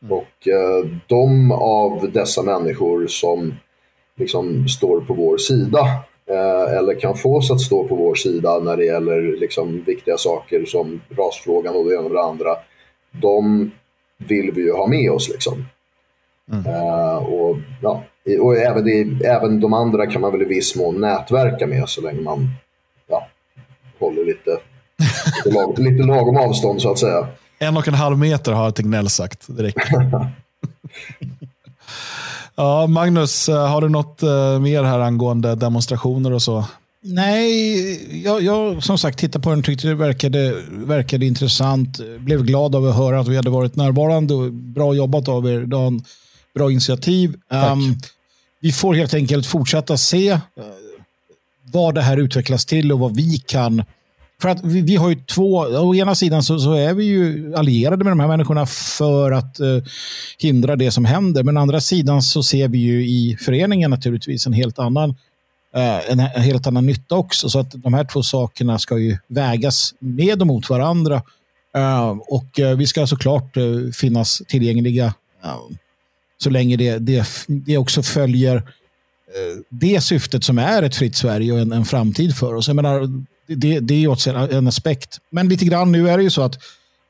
Mm. 0.03 0.17
Och 0.17 0.47
eh, 0.47 0.85
de 1.07 1.51
av 1.51 2.11
dessa 2.11 2.43
människor 2.43 3.07
som 3.07 3.53
liksom 4.15 4.67
står 4.67 5.01
på 5.01 5.13
vår 5.13 5.37
sida 5.37 5.79
eh, 6.29 6.77
eller 6.77 6.99
kan 6.99 7.15
fås 7.15 7.51
att 7.51 7.61
stå 7.61 7.87
på 7.87 7.95
vår 7.95 8.15
sida 8.15 8.59
när 8.59 8.77
det 8.77 8.85
gäller 8.85 9.37
liksom, 9.37 9.83
viktiga 9.85 10.17
saker 10.17 10.65
som 10.65 11.01
rasfrågan 11.09 11.75
och 11.75 11.85
det 11.85 11.95
ena 11.95 12.03
och 12.03 12.13
det 12.13 12.23
andra. 12.23 12.55
De 13.11 13.71
vill 14.17 14.51
vi 14.51 14.61
ju 14.61 14.71
ha 14.71 14.87
med 14.87 15.11
oss. 15.11 15.29
Liksom. 15.29 15.65
Mm. 16.51 16.65
Uh, 16.65 17.15
och, 17.15 17.57
ja, 17.81 18.03
och 18.41 18.57
även, 18.57 18.85
det, 18.85 19.27
även 19.27 19.59
de 19.59 19.73
andra 19.73 20.07
kan 20.07 20.21
man 20.21 20.31
väl 20.31 20.41
i 20.41 20.45
viss 20.45 20.75
mån 20.75 21.01
nätverka 21.01 21.67
med 21.67 21.89
så 21.89 22.01
länge 22.01 22.21
man 22.21 22.49
ja, 23.07 23.27
håller 23.99 24.25
lite, 24.25 24.57
lite, 25.45 25.59
lag, 25.59 25.79
lite 25.79 26.03
lagom 26.03 26.37
avstånd 26.37 26.81
så 26.81 26.91
att 26.91 26.99
säga. 26.99 27.27
En 27.59 27.77
och 27.77 27.87
en 27.87 27.93
halv 27.93 28.17
meter 28.17 28.51
har 28.51 28.71
Tegnell 28.71 29.09
sagt. 29.09 29.43
Det 29.47 29.63
räcker. 29.63 30.31
ja, 32.55 32.87
Magnus, 32.87 33.49
eh, 33.49 33.67
har 33.67 33.81
du 33.81 33.89
något 33.89 34.23
uh, 34.23 34.59
mer 34.59 34.83
här 34.83 34.99
angående 34.99 35.55
demonstrationer 35.55 36.33
och 36.33 36.41
så? 36.41 36.65
Nej, 37.05 38.23
jag, 38.23 38.41
jag 38.41 38.83
som 38.83 38.97
sagt 38.97 39.19
tittade 39.19 39.43
på 39.43 39.49
den 39.49 39.59
och 39.59 39.65
tyckte 39.65 39.87
det 39.87 39.95
verkade, 39.95 40.55
verkade 40.69 41.25
intressant. 41.25 41.99
Blev 42.19 42.43
glad 42.43 42.75
av 42.75 42.85
att 42.85 42.95
höra 42.95 43.19
att 43.19 43.27
vi 43.27 43.35
hade 43.35 43.49
varit 43.49 43.75
närvarande. 43.75 44.33
Bra 44.51 44.93
jobbat 44.93 45.27
av 45.27 45.47
er, 45.47 45.61
Dan 45.61 46.03
bra 46.53 46.71
initiativ. 46.71 47.35
Um, 47.49 47.97
vi 48.59 48.71
får 48.71 48.93
helt 48.93 49.13
enkelt 49.13 49.45
fortsätta 49.45 49.97
se 49.97 50.31
uh, 50.31 50.39
vad 51.63 51.95
det 51.95 52.01
här 52.01 52.17
utvecklas 52.17 52.65
till 52.65 52.91
och 52.91 52.99
vad 52.99 53.15
vi 53.15 53.37
kan 53.37 53.83
för 54.43 54.49
att 54.49 54.63
vi, 54.63 54.81
vi, 54.81 54.95
har 54.95 55.09
ju 55.09 55.15
två, 55.15 55.57
å 55.57 55.95
ena 55.95 56.15
sidan 56.15 56.43
så, 56.43 56.59
så, 56.59 56.73
är 56.73 56.93
vi 56.93 57.05
ju 57.05 57.53
allierade 57.55 58.03
med 58.03 58.11
de 58.11 58.19
här 58.19 58.27
människorna 58.27 58.65
för 58.65 59.31
att 59.31 59.59
eh, 59.59 59.77
hindra 60.37 60.75
det 60.75 60.91
som 60.91 61.05
händer. 61.05 61.43
Men 61.43 61.57
å 61.57 61.61
andra 61.61 61.81
sidan 61.81 62.21
så 62.21 62.43
ser 62.43 62.67
vi 62.67 62.77
ju 62.77 63.05
i 63.05 63.37
föreningen 63.41 63.91
naturligtvis 63.91 64.47
en 64.47 64.53
helt 64.53 64.79
annan 64.79 65.09
eh, 65.75 66.11
en, 66.11 66.19
en, 66.19 66.41
helt 66.41 66.67
annan 66.67 66.85
nytta 66.85 67.15
också. 67.15 67.49
Så 67.49 67.59
att 67.59 67.71
de 67.71 67.93
här 67.93 68.03
två 68.03 68.23
sakerna 68.23 68.79
ska 68.79 68.97
ju 68.97 69.17
vägas 69.27 69.93
med 69.99 70.41
och 70.41 70.47
mot 70.47 70.69
varandra. 70.69 71.21
Uh, 71.77 72.09
och 72.27 72.59
eh, 72.59 72.77
vi 72.77 72.87
ska 72.87 73.07
såklart 73.07 73.57
finnas 73.93 74.41
tillgängliga 74.47 75.13
så 76.37 76.49
länge 76.49 76.77
det, 76.77 76.97
det, 76.97 77.27
det 77.47 77.77
också 77.77 78.03
följer 78.03 78.63
det 79.69 80.01
syftet 80.01 80.43
som 80.43 80.57
är 80.57 80.83
ett 80.83 80.95
fritt 80.95 81.15
Sverige 81.15 81.53
och 81.53 81.59
en, 81.59 81.71
en 81.71 81.85
framtid 81.85 82.35
för 82.35 82.53
oss. 82.53 82.67
Jag 82.67 82.75
menar, 82.75 83.23
det, 83.47 83.79
det 83.79 84.03
är 84.03 84.07
också 84.07 84.29
en, 84.29 84.35
en 84.35 84.67
aspekt. 84.67 85.17
Men 85.29 85.49
lite 85.49 85.65
grann 85.65 85.91
nu 85.91 86.09
är 86.09 86.17
det 86.17 86.23
ju 86.23 86.29
så 86.29 86.41
att 86.41 86.59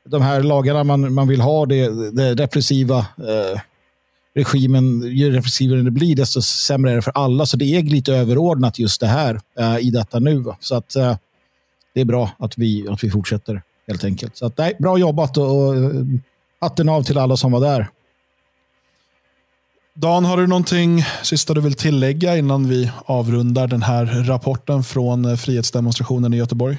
de 0.08 0.22
här 0.22 0.42
lagarna 0.42 0.84
man, 0.84 1.14
man 1.14 1.28
vill 1.28 1.40
ha, 1.40 1.66
det, 1.66 2.10
det 2.10 2.34
repressiva 2.34 2.98
eh, 2.98 3.60
regimen, 4.34 5.02
ju 5.02 5.30
repressivare 5.30 5.82
det 5.82 5.90
blir, 5.90 6.16
desto 6.16 6.42
sämre 6.42 6.90
är 6.90 6.96
det 6.96 7.02
för 7.02 7.12
alla. 7.14 7.46
Så 7.46 7.56
det 7.56 7.64
är 7.64 7.82
lite 7.82 8.14
överordnat 8.14 8.78
just 8.78 9.00
det 9.00 9.06
här 9.06 9.40
eh, 9.58 9.78
i 9.78 9.90
detta 9.90 10.18
nu. 10.18 10.44
Så 10.60 10.74
att 10.74 10.96
eh, 10.96 11.16
det 11.94 12.00
är 12.00 12.04
bra 12.04 12.30
att 12.38 12.58
vi, 12.58 12.88
att 12.88 13.04
vi 13.04 13.10
fortsätter 13.10 13.62
helt 13.88 14.04
enkelt. 14.04 14.36
Så 14.36 14.46
att, 14.46 14.58
nej, 14.58 14.76
bra 14.78 14.98
jobbat 14.98 15.36
och, 15.36 15.56
och 15.56 15.76
eh, 15.76 15.90
hatten 16.60 16.88
av 16.88 17.02
till 17.02 17.18
alla 17.18 17.36
som 17.36 17.52
var 17.52 17.60
där. 17.60 17.88
Dan, 19.96 20.24
har 20.24 20.36
du 20.36 20.46
någonting 20.46 21.02
sista 21.22 21.54
du 21.54 21.60
vill 21.60 21.74
tillägga 21.74 22.36
innan 22.36 22.68
vi 22.68 22.90
avrundar 23.06 23.66
den 23.66 23.82
här 23.82 24.24
rapporten 24.28 24.82
från 24.82 25.24
eh, 25.24 25.36
frihetsdemonstrationen 25.36 26.34
i 26.34 26.36
Göteborg? 26.36 26.78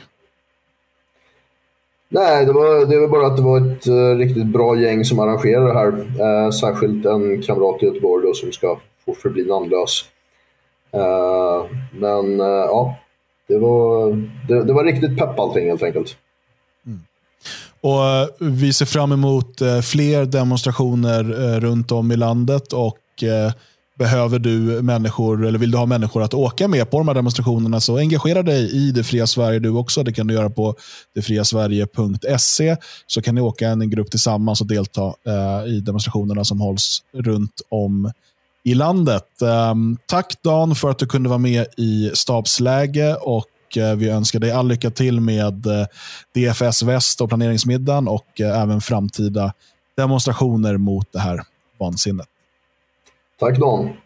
Nej, 2.09 2.45
det, 2.45 2.53
var, 2.53 2.85
det 2.85 2.99
var 2.99 3.07
bara 3.07 3.27
att 3.27 3.37
det 3.37 3.43
var 3.43 3.57
ett 3.57 3.87
uh, 3.87 4.17
riktigt 4.17 4.45
bra 4.45 4.79
gäng 4.79 5.05
som 5.05 5.19
arrangerade 5.19 5.67
det 5.67 5.73
här. 5.73 5.91
Uh, 6.45 6.51
särskilt 6.51 7.05
en 7.05 7.41
kamrat 7.41 7.83
i 7.83 7.85
Göteborg 7.85 8.27
då, 8.27 8.33
som 8.33 8.51
ska 8.51 8.79
få 9.05 9.13
förbli 9.13 9.45
namnlös. 9.45 10.05
Uh, 10.95 11.77
men 11.91 12.39
ja, 12.39 12.95
det 13.47 13.57
var, 13.57 14.11
det, 14.47 14.63
det, 14.63 14.73
var 14.73 14.83
riktigt 14.83 15.17
pepp 15.17 15.39
allting 15.39 15.67
helt 15.67 15.83
enkelt. 15.83 16.17
Och 17.81 18.01
Vi 18.39 18.73
ser 18.73 18.85
fram 18.85 19.11
emot 19.11 19.61
fler 19.83 20.25
demonstrationer 20.25 21.23
runt 21.59 21.91
om 21.91 22.11
i 22.11 22.15
landet 22.15 22.73
och 22.73 22.97
eh, 23.23 23.53
behöver 23.97 24.39
du 24.39 24.81
människor, 24.81 25.45
eller 25.45 25.59
vill 25.59 25.71
du 25.71 25.77
ha 25.77 25.85
människor 25.85 26.23
att 26.23 26.33
åka 26.33 26.67
med 26.67 26.91
på 26.91 26.97
de 26.97 27.07
här 27.07 27.15
demonstrationerna, 27.15 27.81
så 27.81 27.97
engagera 27.97 28.43
dig 28.43 28.71
i 28.71 28.91
Det 28.91 29.03
fria 29.03 29.27
Sverige 29.27 29.59
du 29.59 29.69
också. 29.69 30.03
Det 30.03 30.13
kan 30.13 30.27
du 30.27 30.33
göra 30.33 30.49
på 30.49 30.75
detfriasverige.se. 31.15 32.77
Så 33.07 33.21
kan 33.21 33.35
ni 33.35 33.41
åka 33.41 33.67
en 33.67 33.89
grupp 33.89 34.11
tillsammans 34.11 34.61
och 34.61 34.67
delta 34.67 35.13
eh, 35.27 35.67
i 35.67 35.79
demonstrationerna 35.79 36.43
som 36.43 36.61
hålls 36.61 37.03
runt 37.13 37.61
om 37.69 38.11
i 38.63 38.73
landet. 38.73 39.41
Ehm, 39.41 39.97
tack 40.05 40.33
Dan 40.43 40.75
för 40.75 40.89
att 40.89 40.99
du 40.99 41.05
kunde 41.05 41.29
vara 41.29 41.39
med 41.39 41.65
i 41.77 42.11
stabsläge 42.13 43.15
och 43.15 43.77
eh, 43.77 43.95
vi 43.95 44.09
önskar 44.09 44.39
dig 44.39 44.51
all 44.51 44.67
lycka 44.67 44.91
till 44.91 45.21
med 45.21 45.65
eh, 45.65 45.85
DFS 46.35 46.83
Väst 46.83 47.21
och 47.21 47.29
planeringsmiddagen 47.29 48.07
och 48.07 48.41
eh, 48.41 48.61
även 48.61 48.81
framtida 48.81 49.53
demonstrationer 49.97 50.77
mot 50.77 51.13
det 51.13 51.19
här 51.19 51.41
vansinnet. 51.79 52.27
Tack 53.37 53.59
Dan. 53.59 53.97